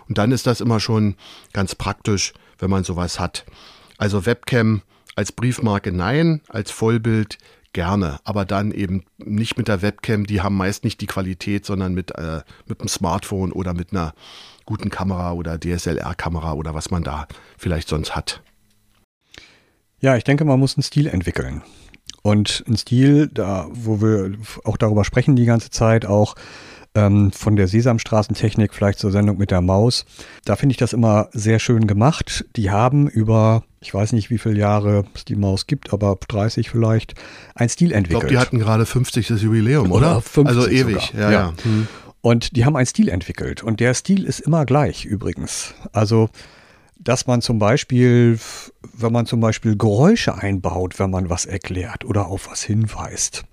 Und 0.09 0.19
dann 0.19 0.33
ist 0.33 0.47
das 0.47 0.61
immer 0.61 0.81
schon 0.81 1.17
ganz 1.53 1.75
praktisch, 1.75 2.35
wenn 2.59 2.71
man 2.71 2.85
sowas 2.85 3.19
hat. 3.19 3.45
Also 3.97 4.27
Webcam 4.27 4.83
als 5.19 5.33
Briefmarke 5.33 5.91
nein, 5.91 6.43
als 6.49 6.71
Vollbild 6.71 7.39
gerne, 7.73 8.21
aber 8.23 8.45
dann 8.45 8.71
eben 8.71 9.05
nicht 9.19 9.59
mit 9.59 9.67
der 9.67 9.83
Webcam, 9.83 10.27
die 10.27 10.43
haben 10.43 10.57
meist 10.57 10.85
nicht 10.85 11.01
die 11.01 11.07
Qualität, 11.07 11.67
sondern 11.67 11.93
mit, 11.93 12.13
äh, 12.13 12.43
mit 12.67 12.81
einem 12.81 12.89
Smartphone 12.89 13.51
oder 13.51 13.75
mit 13.75 13.91
einer 13.91 14.15
guten 14.65 14.91
Kamera 14.91 15.33
oder 15.33 15.59
DSLR-Kamera 15.59 16.53
oder 16.53 16.73
was 16.73 16.93
man 16.93 17.03
da 17.03 17.27
vielleicht 17.57 17.89
sonst 17.89 18.15
hat. 18.15 18.43
Ja, 19.99 20.17
ich 20.17 20.23
denke, 20.23 20.45
man 20.45 20.61
muss 20.61 20.77
einen 20.77 20.85
Stil 20.85 21.09
entwickeln. 21.09 21.63
Und 22.23 22.63
ein 22.69 22.77
Stil, 22.77 23.27
da, 23.27 23.67
wo 23.73 24.01
wir 24.01 24.39
auch 24.63 24.77
darüber 24.77 25.05
sprechen 25.05 25.35
die 25.35 25.47
ganze 25.47 25.71
Zeit, 25.71 26.07
auch 26.07 26.37
ähm, 26.95 27.33
von 27.33 27.57
der 27.57 27.69
Sesamstraßentechnik 27.69 28.75
vielleicht 28.75 28.99
zur 28.99 29.11
Sendung 29.11 29.39
mit 29.39 29.51
der 29.51 29.61
Maus. 29.61 30.05
Da 30.45 30.57
finde 30.57 30.73
ich 30.73 30.77
das 30.77 30.93
immer 30.93 31.29
sehr 31.33 31.59
schön 31.59 31.87
gemacht. 31.87 32.45
Die 32.57 32.71
haben 32.71 33.09
über, 33.09 33.65
ich 33.81 33.93
weiß 33.93 34.13
nicht, 34.13 34.31
wie 34.31 34.39
viele 34.39 34.59
Jahre 34.59 35.05
es 35.15 35.25
die 35.25 35.37
Maus 35.37 35.67
gibt, 35.67 35.93
aber 35.93 36.19
30 36.29 36.71
vielleicht, 36.71 37.15
ein 37.55 37.69
Stil 37.69 37.93
entwickelt. 37.93 38.25
Ich 38.25 38.29
glaube, 38.29 38.29
die 38.29 38.39
hatten 38.39 38.59
gerade 38.59 38.87
50. 38.87 39.29
Jubiläum, 39.31 39.93
oder? 39.93 40.17
oder 40.17 40.21
50 40.23 40.57
also 40.57 40.69
ewig, 40.69 41.13
sogar. 41.13 41.21
ja, 41.21 41.31
ja. 41.31 41.31
ja. 41.31 41.55
Hm. 41.63 41.89
Und 42.21 42.57
die 42.57 42.65
haben 42.65 42.77
einen 42.77 42.87
Stil 42.87 43.09
entwickelt. 43.09 43.63
Und 43.63 43.81
der 43.81 43.95
Stil 43.95 44.25
ist 44.25 44.41
immer 44.41 44.67
gleich 44.67 45.05
übrigens. 45.05 45.75
Also 45.93 46.31
dass 46.99 47.27
man 47.27 47.41
zum 47.41 47.59
Beispiel, 47.59 48.39
wenn 48.93 49.13
man 49.13 49.27
zum 49.27 49.41
Beispiel 49.41 49.77
Geräusche 49.77 50.35
einbaut, 50.35 50.99
wenn 50.99 51.11
man 51.11 51.31
was 51.31 51.47
erklärt 51.47 52.05
oder 52.05 52.27
auf 52.27 52.51
was 52.51 52.63
hinweist. 52.63 53.45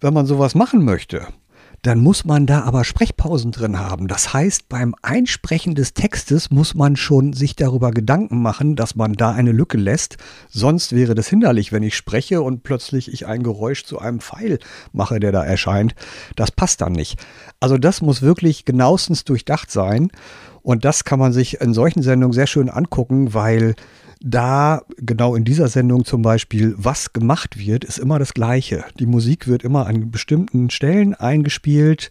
Wenn 0.00 0.12
man 0.12 0.26
sowas 0.26 0.54
machen 0.54 0.84
möchte, 0.84 1.26
dann 1.84 2.00
muss 2.00 2.24
man 2.24 2.46
da 2.46 2.62
aber 2.62 2.82
Sprechpausen 2.82 3.52
drin 3.52 3.78
haben. 3.78 4.08
Das 4.08 4.32
heißt, 4.32 4.70
beim 4.70 4.94
Einsprechen 5.02 5.74
des 5.74 5.92
Textes 5.92 6.50
muss 6.50 6.74
man 6.74 6.96
schon 6.96 7.34
sich 7.34 7.56
darüber 7.56 7.90
Gedanken 7.90 8.40
machen, 8.40 8.74
dass 8.74 8.94
man 8.94 9.12
da 9.12 9.32
eine 9.32 9.52
Lücke 9.52 9.76
lässt. 9.76 10.16
Sonst 10.48 10.92
wäre 10.92 11.14
das 11.14 11.28
hinderlich, 11.28 11.72
wenn 11.72 11.82
ich 11.82 11.94
spreche 11.94 12.40
und 12.40 12.62
plötzlich 12.62 13.12
ich 13.12 13.26
ein 13.26 13.42
Geräusch 13.42 13.84
zu 13.84 13.98
einem 13.98 14.20
Pfeil 14.20 14.60
mache, 14.92 15.20
der 15.20 15.30
da 15.30 15.44
erscheint. 15.44 15.94
Das 16.36 16.50
passt 16.50 16.80
dann 16.80 16.92
nicht. 16.92 17.22
Also 17.60 17.76
das 17.76 18.00
muss 18.00 18.22
wirklich 18.22 18.64
genauestens 18.64 19.24
durchdacht 19.24 19.70
sein. 19.70 20.10
Und 20.62 20.86
das 20.86 21.04
kann 21.04 21.18
man 21.18 21.34
sich 21.34 21.60
in 21.60 21.74
solchen 21.74 22.02
Sendungen 22.02 22.32
sehr 22.32 22.46
schön 22.46 22.70
angucken, 22.70 23.34
weil 23.34 23.74
da 24.26 24.80
genau 24.96 25.34
in 25.34 25.44
dieser 25.44 25.68
Sendung 25.68 26.06
zum 26.06 26.22
Beispiel, 26.22 26.74
was 26.78 27.12
gemacht 27.12 27.58
wird, 27.58 27.84
ist 27.84 27.98
immer 27.98 28.18
das 28.18 28.32
Gleiche. 28.32 28.84
Die 28.98 29.04
Musik 29.04 29.46
wird 29.46 29.62
immer 29.62 29.86
an 29.86 30.10
bestimmten 30.10 30.70
Stellen 30.70 31.14
eingespielt. 31.14 32.10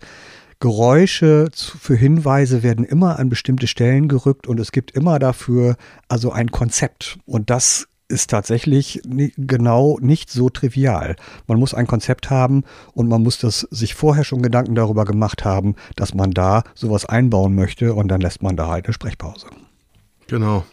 Geräusche 0.60 1.50
für 1.56 1.96
Hinweise 1.96 2.62
werden 2.62 2.86
immer 2.86 3.18
an 3.18 3.30
bestimmte 3.30 3.66
Stellen 3.66 4.08
gerückt 4.08 4.48
und 4.48 4.60
es 4.60 4.72
gibt 4.72 4.92
immer 4.92 5.18
dafür 5.18 5.76
also 6.08 6.32
ein 6.32 6.52
Konzept. 6.52 7.18
Und 7.26 7.50
das 7.50 7.88
ist 8.10 8.30
tatsächlich 8.30 9.02
genau 9.36 9.98
nicht 10.00 10.30
so 10.30 10.50
trivial. 10.50 11.16
Man 11.48 11.58
muss 11.58 11.74
ein 11.74 11.88
Konzept 11.88 12.30
haben 12.30 12.64
und 12.94 13.08
man 13.08 13.24
muss 13.24 13.40
das 13.40 13.62
sich 13.72 13.96
vorher 13.96 14.24
schon 14.24 14.44
Gedanken 14.44 14.76
darüber 14.76 15.04
gemacht 15.04 15.44
haben, 15.44 15.76
dass 15.96 16.14
man 16.14 16.30
da 16.30 16.64
sowas 16.76 17.06
einbauen 17.06 17.56
möchte 17.56 17.96
und 17.96 18.08
dann 18.10 18.22
lässt 18.22 18.44
man 18.44 18.56
da 18.56 18.68
halt 18.68 18.86
eine 18.86 18.94
Sprechpause. 18.94 19.48
Genau. 20.28 20.64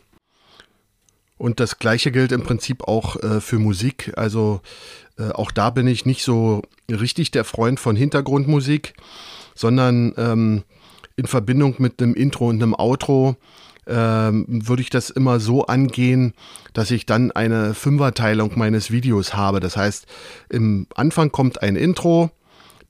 Und 1.41 1.59
das 1.59 1.79
gleiche 1.79 2.13
gilt 2.13 2.33
im 2.33 2.43
Prinzip 2.43 2.85
auch 2.87 3.17
äh, 3.17 3.41
für 3.41 3.59
Musik. 3.59 4.13
Also 4.15 4.61
äh, 5.19 5.31
auch 5.31 5.51
da 5.51 5.71
bin 5.71 5.87
ich 5.87 6.05
nicht 6.05 6.23
so 6.23 6.61
richtig 6.91 7.31
der 7.31 7.45
Freund 7.45 7.81
von 7.81 7.97
Hintergrundmusik, 7.97 8.93
sondern 9.55 10.13
ähm, 10.19 10.65
in 11.17 11.27
Verbindung 11.27 11.77
mit 11.79 12.03
einem 12.03 12.13
Intro 12.13 12.51
und 12.51 12.63
einem 12.63 12.75
Outro 12.75 13.37
ähm, 13.87 14.45
würde 14.49 14.83
ich 14.83 14.91
das 14.91 15.09
immer 15.09 15.41
so 15.41 15.65
angehen, 15.65 16.35
dass 16.75 16.91
ich 16.91 17.07
dann 17.07 17.33
eine 17.33 17.73
Fünferteilung 17.73 18.53
meines 18.57 18.91
Videos 18.91 19.33
habe. 19.33 19.61
Das 19.61 19.79
heißt, 19.79 20.07
im 20.51 20.89
Anfang 20.95 21.33
kommt 21.33 21.63
ein 21.63 21.75
Intro, 21.75 22.31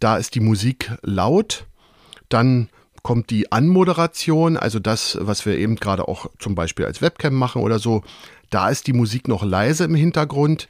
da 0.00 0.16
ist 0.16 0.34
die 0.34 0.40
Musik 0.40 0.90
laut, 1.02 1.66
dann 2.28 2.68
kommt 3.02 3.30
die 3.30 3.50
Anmoderation, 3.50 4.56
also 4.56 4.78
das, 4.78 5.16
was 5.20 5.46
wir 5.46 5.56
eben 5.56 5.76
gerade 5.76 6.08
auch 6.08 6.26
zum 6.38 6.54
Beispiel 6.54 6.84
als 6.84 7.00
Webcam 7.00 7.34
machen 7.34 7.62
oder 7.62 7.78
so. 7.78 8.02
Da 8.50 8.68
ist 8.68 8.86
die 8.86 8.92
Musik 8.92 9.28
noch 9.28 9.44
leise 9.44 9.84
im 9.84 9.94
Hintergrund. 9.94 10.68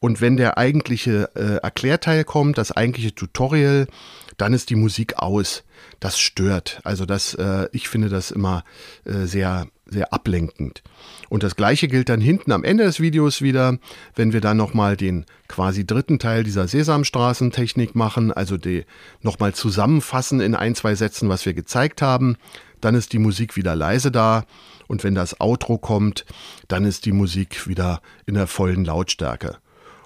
Und 0.00 0.20
wenn 0.20 0.36
der 0.36 0.58
eigentliche 0.58 1.30
äh, 1.34 1.56
Erklärteil 1.56 2.24
kommt, 2.24 2.56
das 2.56 2.72
eigentliche 2.72 3.14
Tutorial, 3.14 3.88
dann 4.36 4.52
ist 4.52 4.70
die 4.70 4.76
Musik 4.76 5.18
aus. 5.18 5.64
Das 5.98 6.18
stört. 6.18 6.80
Also 6.84 7.04
das, 7.04 7.34
äh, 7.34 7.68
ich 7.72 7.88
finde 7.88 8.08
das 8.08 8.30
immer 8.30 8.62
äh, 9.04 9.26
sehr, 9.26 9.66
sehr 9.86 10.12
ablenkend. 10.12 10.82
Und 11.28 11.42
das 11.42 11.56
gleiche 11.56 11.88
gilt 11.88 12.08
dann 12.08 12.20
hinten 12.20 12.52
am 12.52 12.62
Ende 12.62 12.84
des 12.84 13.00
Videos 13.00 13.42
wieder, 13.42 13.78
wenn 14.14 14.32
wir 14.32 14.40
dann 14.40 14.56
nochmal 14.56 14.96
den 14.96 15.26
quasi 15.48 15.84
dritten 15.84 16.20
Teil 16.20 16.44
dieser 16.44 16.68
Sesamstraßentechnik 16.68 17.96
machen, 17.96 18.32
also 18.32 18.56
die 18.56 18.84
nochmal 19.22 19.54
zusammenfassen 19.54 20.40
in 20.40 20.54
ein, 20.54 20.76
zwei 20.76 20.94
Sätzen, 20.94 21.28
was 21.28 21.44
wir 21.44 21.54
gezeigt 21.54 22.02
haben. 22.02 22.36
Dann 22.80 22.94
ist 22.94 23.12
die 23.12 23.18
Musik 23.18 23.56
wieder 23.56 23.74
leise 23.74 24.12
da 24.12 24.44
und 24.88 25.04
wenn 25.04 25.14
das 25.14 25.40
Outro 25.40 25.78
kommt, 25.78 26.24
dann 26.66 26.84
ist 26.84 27.06
die 27.06 27.12
Musik 27.12 27.68
wieder 27.68 28.02
in 28.26 28.34
der 28.34 28.48
vollen 28.48 28.84
Lautstärke. 28.84 29.58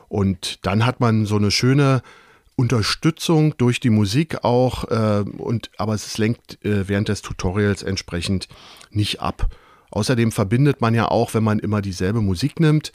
Und 0.08 0.66
dann 0.66 0.84
hat 0.84 1.00
man 1.00 1.24
so 1.24 1.36
eine 1.36 1.50
schöne 1.50 2.02
Unterstützung 2.54 3.56
durch 3.56 3.80
die 3.80 3.90
Musik 3.90 4.44
auch, 4.44 4.84
äh, 4.90 5.24
und, 5.38 5.70
aber 5.78 5.94
es 5.94 6.18
lenkt 6.18 6.62
äh, 6.64 6.86
während 6.86 7.08
des 7.08 7.22
Tutorials 7.22 7.82
entsprechend 7.82 8.48
nicht 8.90 9.22
ab. 9.22 9.48
Außerdem 9.90 10.32
verbindet 10.32 10.80
man 10.80 10.94
ja 10.94 11.08
auch, 11.08 11.32
wenn 11.34 11.44
man 11.44 11.58
immer 11.58 11.80
dieselbe 11.80 12.20
Musik 12.20 12.60
nimmt, 12.60 12.92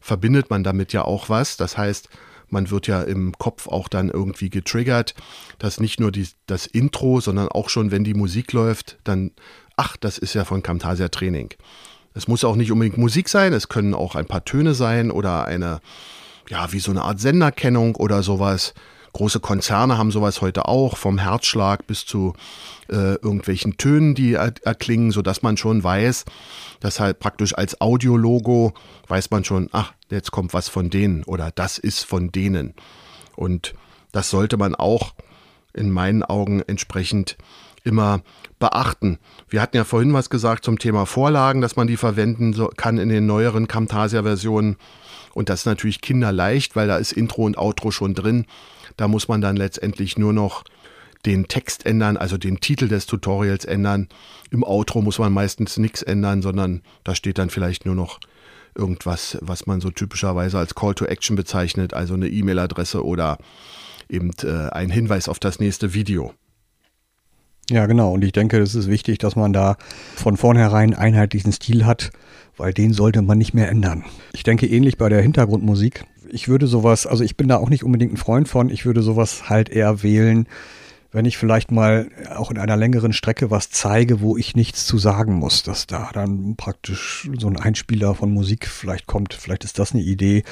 verbindet 0.00 0.50
man 0.50 0.64
damit 0.64 0.92
ja 0.92 1.02
auch 1.02 1.28
was. 1.28 1.56
Das 1.56 1.76
heißt, 1.76 2.08
man 2.48 2.70
wird 2.70 2.86
ja 2.86 3.02
im 3.02 3.32
Kopf 3.36 3.66
auch 3.68 3.88
dann 3.88 4.10
irgendwie 4.10 4.50
getriggert, 4.50 5.14
dass 5.58 5.80
nicht 5.80 6.00
nur 6.00 6.12
die, 6.12 6.28
das 6.46 6.66
Intro, 6.66 7.20
sondern 7.20 7.48
auch 7.48 7.68
schon, 7.68 7.90
wenn 7.90 8.04
die 8.04 8.14
Musik 8.14 8.52
läuft, 8.52 8.98
dann 9.04 9.32
ach, 9.76 9.96
das 9.96 10.18
ist 10.18 10.34
ja 10.34 10.44
von 10.44 10.62
Camtasia 10.62 11.08
Training. 11.08 11.50
Es 12.14 12.28
muss 12.28 12.44
auch 12.44 12.56
nicht 12.56 12.70
unbedingt 12.70 12.98
Musik 12.98 13.28
sein, 13.28 13.52
es 13.52 13.68
können 13.68 13.94
auch 13.94 14.14
ein 14.14 14.26
paar 14.26 14.44
Töne 14.44 14.74
sein 14.74 15.10
oder 15.10 15.46
eine, 15.46 15.80
ja, 16.48 16.72
wie 16.72 16.78
so 16.78 16.92
eine 16.92 17.02
Art 17.02 17.20
Senderkennung 17.20 17.96
oder 17.96 18.22
sowas. 18.22 18.74
Große 19.12 19.40
Konzerne 19.40 19.96
haben 19.96 20.10
sowas 20.10 20.40
heute 20.40 20.66
auch, 20.66 20.96
vom 20.96 21.18
Herzschlag 21.18 21.86
bis 21.86 22.04
zu 22.04 22.34
äh, 22.88 23.14
irgendwelchen 23.14 23.76
Tönen, 23.76 24.14
die 24.14 24.34
er 24.34 24.52
erklingen, 24.62 25.12
sodass 25.12 25.42
man 25.42 25.56
schon 25.56 25.82
weiß, 25.82 26.24
dass 26.80 27.00
halt 27.00 27.20
praktisch 27.20 27.56
als 27.56 27.80
Audiologo 27.80 28.74
weiß 29.08 29.30
man 29.30 29.44
schon, 29.44 29.68
ach, 29.72 29.92
jetzt 30.10 30.32
kommt 30.32 30.52
was 30.52 30.68
von 30.68 30.90
denen 30.90 31.22
oder 31.24 31.50
das 31.52 31.78
ist 31.78 32.04
von 32.04 32.32
denen. 32.32 32.74
Und 33.36 33.74
das 34.12 34.30
sollte 34.30 34.56
man 34.56 34.74
auch 34.74 35.14
in 35.72 35.90
meinen 35.90 36.22
Augen 36.22 36.62
entsprechend 36.62 37.36
immer 37.84 38.22
beachten. 38.58 39.18
Wir 39.48 39.62
hatten 39.62 39.76
ja 39.76 39.84
vorhin 39.84 40.12
was 40.12 40.30
gesagt 40.30 40.64
zum 40.64 40.78
Thema 40.78 41.06
Vorlagen, 41.06 41.60
dass 41.60 41.76
man 41.76 41.86
die 41.86 41.96
verwenden 41.96 42.54
kann 42.76 42.98
in 42.98 43.10
den 43.10 43.26
neueren 43.26 43.68
Camtasia-Versionen. 43.68 44.76
Und 45.34 45.48
das 45.48 45.60
ist 45.60 45.66
natürlich 45.66 46.00
kinderleicht, 46.00 46.74
weil 46.76 46.88
da 46.88 46.96
ist 46.96 47.12
Intro 47.12 47.44
und 47.44 47.58
Outro 47.58 47.90
schon 47.90 48.14
drin. 48.14 48.46
Da 48.96 49.06
muss 49.06 49.28
man 49.28 49.40
dann 49.40 49.56
letztendlich 49.56 50.16
nur 50.18 50.32
noch 50.32 50.64
den 51.26 51.48
Text 51.48 51.86
ändern, 51.86 52.16
also 52.16 52.36
den 52.36 52.60
Titel 52.60 52.88
des 52.88 53.06
Tutorials 53.06 53.64
ändern. 53.64 54.08
Im 54.50 54.62
Outro 54.62 55.02
muss 55.02 55.18
man 55.18 55.32
meistens 55.32 55.76
nichts 55.76 56.02
ändern, 56.02 56.42
sondern 56.42 56.82
da 57.02 57.14
steht 57.14 57.38
dann 57.38 57.50
vielleicht 57.50 57.86
nur 57.86 57.94
noch 57.94 58.20
irgendwas, 58.74 59.38
was 59.40 59.66
man 59.66 59.80
so 59.80 59.90
typischerweise 59.90 60.58
als 60.58 60.74
Call 60.74 60.94
to 60.94 61.04
Action 61.04 61.36
bezeichnet, 61.36 61.94
also 61.94 62.14
eine 62.14 62.28
E-Mail-Adresse 62.28 63.04
oder 63.04 63.38
eben 64.08 64.30
äh, 64.42 64.68
ein 64.70 64.90
Hinweis 64.90 65.28
auf 65.28 65.38
das 65.38 65.60
nächste 65.60 65.94
Video. 65.94 66.34
Ja, 67.70 67.86
genau. 67.86 68.12
Und 68.12 68.24
ich 68.24 68.32
denke, 68.32 68.58
es 68.58 68.74
ist 68.74 68.88
wichtig, 68.88 69.18
dass 69.18 69.36
man 69.36 69.52
da 69.52 69.76
von 70.16 70.36
vornherein 70.36 70.94
einheitlichen 70.94 71.52
Stil 71.52 71.86
hat, 71.86 72.10
weil 72.56 72.72
den 72.72 72.92
sollte 72.92 73.22
man 73.22 73.38
nicht 73.38 73.54
mehr 73.54 73.68
ändern. 73.68 74.04
Ich 74.32 74.42
denke 74.42 74.66
ähnlich 74.66 74.98
bei 74.98 75.08
der 75.08 75.22
Hintergrundmusik. 75.22 76.04
Ich 76.30 76.48
würde 76.48 76.66
sowas, 76.66 77.06
also 77.06 77.24
ich 77.24 77.36
bin 77.36 77.48
da 77.48 77.56
auch 77.56 77.70
nicht 77.70 77.84
unbedingt 77.84 78.12
ein 78.12 78.18
Freund 78.18 78.48
von, 78.48 78.68
ich 78.68 78.84
würde 78.84 79.02
sowas 79.02 79.48
halt 79.48 79.68
eher 79.70 80.02
wählen, 80.02 80.46
wenn 81.14 81.26
ich 81.26 81.38
vielleicht 81.38 81.70
mal 81.70 82.08
auch 82.34 82.50
in 82.50 82.58
einer 82.58 82.76
längeren 82.76 83.12
Strecke 83.12 83.50
was 83.50 83.70
zeige, 83.70 84.20
wo 84.20 84.36
ich 84.36 84.56
nichts 84.56 84.84
zu 84.84 84.98
sagen 84.98 85.34
muss, 85.34 85.62
dass 85.62 85.86
da 85.86 86.10
dann 86.12 86.56
praktisch 86.56 87.30
so 87.38 87.46
ein 87.46 87.56
Einspieler 87.56 88.16
von 88.16 88.32
Musik 88.32 88.66
vielleicht 88.66 89.06
kommt. 89.06 89.32
Vielleicht 89.32 89.62
ist 89.62 89.78
das 89.78 89.92
eine 89.92 90.02
Idee. 90.02 90.42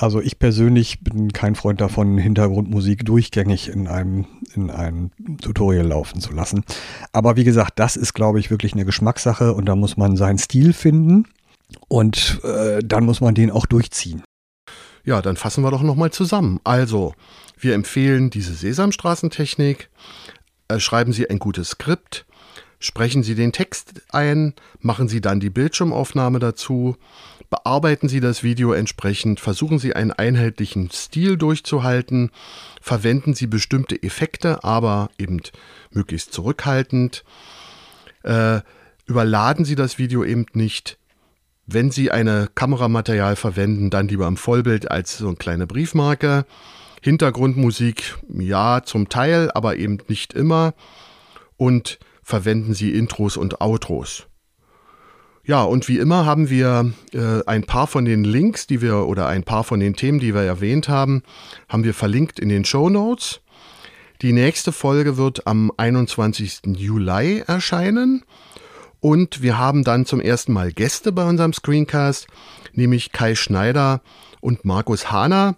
Also 0.00 0.20
ich 0.20 0.38
persönlich 0.38 1.00
bin 1.00 1.32
kein 1.32 1.56
Freund 1.56 1.80
davon, 1.80 2.18
Hintergrundmusik 2.18 3.04
durchgängig 3.04 3.68
in 3.68 3.88
einem, 3.88 4.26
in 4.54 4.70
einem 4.70 5.10
Tutorial 5.42 5.88
laufen 5.88 6.20
zu 6.20 6.32
lassen. 6.32 6.64
Aber 7.12 7.34
wie 7.34 7.42
gesagt, 7.42 7.80
das 7.80 7.96
ist, 7.96 8.14
glaube 8.14 8.38
ich, 8.38 8.48
wirklich 8.48 8.74
eine 8.74 8.84
Geschmackssache 8.84 9.52
und 9.54 9.66
da 9.66 9.74
muss 9.74 9.96
man 9.96 10.16
seinen 10.16 10.38
Stil 10.38 10.72
finden 10.72 11.26
und 11.88 12.40
äh, 12.44 12.78
dann 12.84 13.04
muss 13.04 13.20
man 13.20 13.34
den 13.34 13.50
auch 13.50 13.66
durchziehen. 13.66 14.22
Ja, 15.04 15.20
dann 15.20 15.36
fassen 15.36 15.64
wir 15.64 15.72
doch 15.72 15.82
nochmal 15.82 16.12
zusammen. 16.12 16.60
Also, 16.62 17.14
wir 17.58 17.74
empfehlen 17.74 18.30
diese 18.30 18.54
Sesamstraßentechnik. 18.54 19.90
Äh, 20.68 20.78
schreiben 20.78 21.12
Sie 21.12 21.28
ein 21.28 21.40
gutes 21.40 21.70
Skript. 21.70 22.24
Sprechen 22.80 23.24
Sie 23.24 23.34
den 23.34 23.52
Text 23.52 24.02
ein, 24.10 24.54
machen 24.80 25.08
Sie 25.08 25.20
dann 25.20 25.40
die 25.40 25.50
Bildschirmaufnahme 25.50 26.38
dazu, 26.38 26.96
bearbeiten 27.50 28.08
Sie 28.08 28.20
das 28.20 28.44
Video 28.44 28.72
entsprechend, 28.72 29.40
versuchen 29.40 29.80
Sie 29.80 29.94
einen 29.94 30.12
einheitlichen 30.12 30.90
Stil 30.90 31.36
durchzuhalten, 31.36 32.30
verwenden 32.80 33.34
Sie 33.34 33.48
bestimmte 33.48 34.00
Effekte, 34.00 34.62
aber 34.62 35.10
eben 35.18 35.40
möglichst 35.90 36.32
zurückhaltend. 36.32 37.24
Äh, 38.22 38.60
überladen 39.06 39.64
Sie 39.64 39.74
das 39.74 39.98
Video 39.98 40.22
eben 40.22 40.46
nicht. 40.52 40.98
Wenn 41.66 41.90
Sie 41.90 42.12
eine 42.12 42.48
Kameramaterial 42.54 43.34
verwenden, 43.34 43.90
dann 43.90 44.08
lieber 44.08 44.28
im 44.28 44.36
Vollbild 44.36 44.90
als 44.90 45.18
so 45.18 45.26
eine 45.26 45.36
kleine 45.36 45.66
Briefmarke. 45.66 46.46
Hintergrundmusik, 47.02 48.18
ja, 48.28 48.82
zum 48.84 49.08
Teil, 49.08 49.50
aber 49.52 49.76
eben 49.76 49.98
nicht 50.08 50.32
immer. 50.32 50.74
Und 51.56 51.98
verwenden 52.28 52.74
Sie 52.74 52.92
Intros 52.92 53.38
und 53.38 53.62
Outros. 53.62 54.26
Ja, 55.44 55.62
und 55.62 55.88
wie 55.88 55.96
immer 55.96 56.26
haben 56.26 56.50
wir 56.50 56.92
äh, 57.14 57.42
ein 57.46 57.64
paar 57.64 57.86
von 57.86 58.04
den 58.04 58.22
Links, 58.22 58.66
die 58.66 58.82
wir 58.82 59.06
oder 59.06 59.26
ein 59.26 59.44
paar 59.44 59.64
von 59.64 59.80
den 59.80 59.96
Themen, 59.96 60.18
die 60.18 60.34
wir 60.34 60.42
erwähnt 60.42 60.90
haben, 60.90 61.22
haben 61.70 61.84
wir 61.84 61.94
verlinkt 61.94 62.38
in 62.38 62.50
den 62.50 62.66
Show 62.66 62.90
Notes. 62.90 63.40
Die 64.20 64.34
nächste 64.34 64.72
Folge 64.72 65.16
wird 65.16 65.46
am 65.46 65.72
21. 65.78 66.76
Juli 66.76 67.44
erscheinen. 67.46 68.24
Und 69.00 69.40
wir 69.40 69.56
haben 69.56 69.82
dann 69.82 70.04
zum 70.04 70.20
ersten 70.20 70.52
Mal 70.52 70.70
Gäste 70.70 71.12
bei 71.12 71.26
unserem 71.26 71.54
Screencast, 71.54 72.26
nämlich 72.74 73.12
Kai 73.12 73.36
Schneider 73.36 74.02
und 74.40 74.66
Markus 74.66 75.10
Hahner, 75.10 75.56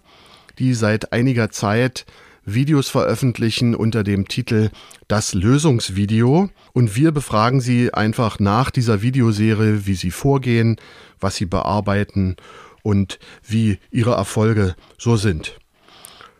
die 0.57 0.73
seit 0.73 1.11
einiger 1.11 1.49
Zeit 1.49 2.05
Videos 2.53 2.89
veröffentlichen 2.89 3.75
unter 3.75 4.03
dem 4.03 4.27
Titel 4.27 4.69
Das 5.07 5.33
Lösungsvideo. 5.33 6.49
Und 6.73 6.95
wir 6.95 7.11
befragen 7.11 7.61
sie 7.61 7.93
einfach 7.93 8.39
nach 8.39 8.71
dieser 8.71 9.01
Videoserie, 9.01 9.85
wie 9.85 9.95
sie 9.95 10.11
vorgehen, 10.11 10.77
was 11.19 11.35
sie 11.35 11.45
bearbeiten 11.45 12.35
und 12.83 13.19
wie 13.47 13.79
ihre 13.91 14.11
Erfolge 14.11 14.75
so 14.97 15.17
sind. 15.17 15.57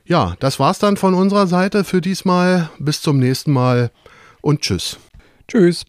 Ja, 0.06 0.36
das 0.40 0.60
war's 0.60 0.80
dann 0.80 0.98
von 0.98 1.14
unserer 1.14 1.48
Seite 1.48 1.84
für 1.84 2.02
diesmal. 2.02 2.70
Bis 2.80 3.02
zum 3.02 3.20
nächsten 3.20 3.52
Mal 3.52 3.92
und 4.42 4.62
tschüss. 4.62 4.98
Tschüss. 5.48 5.86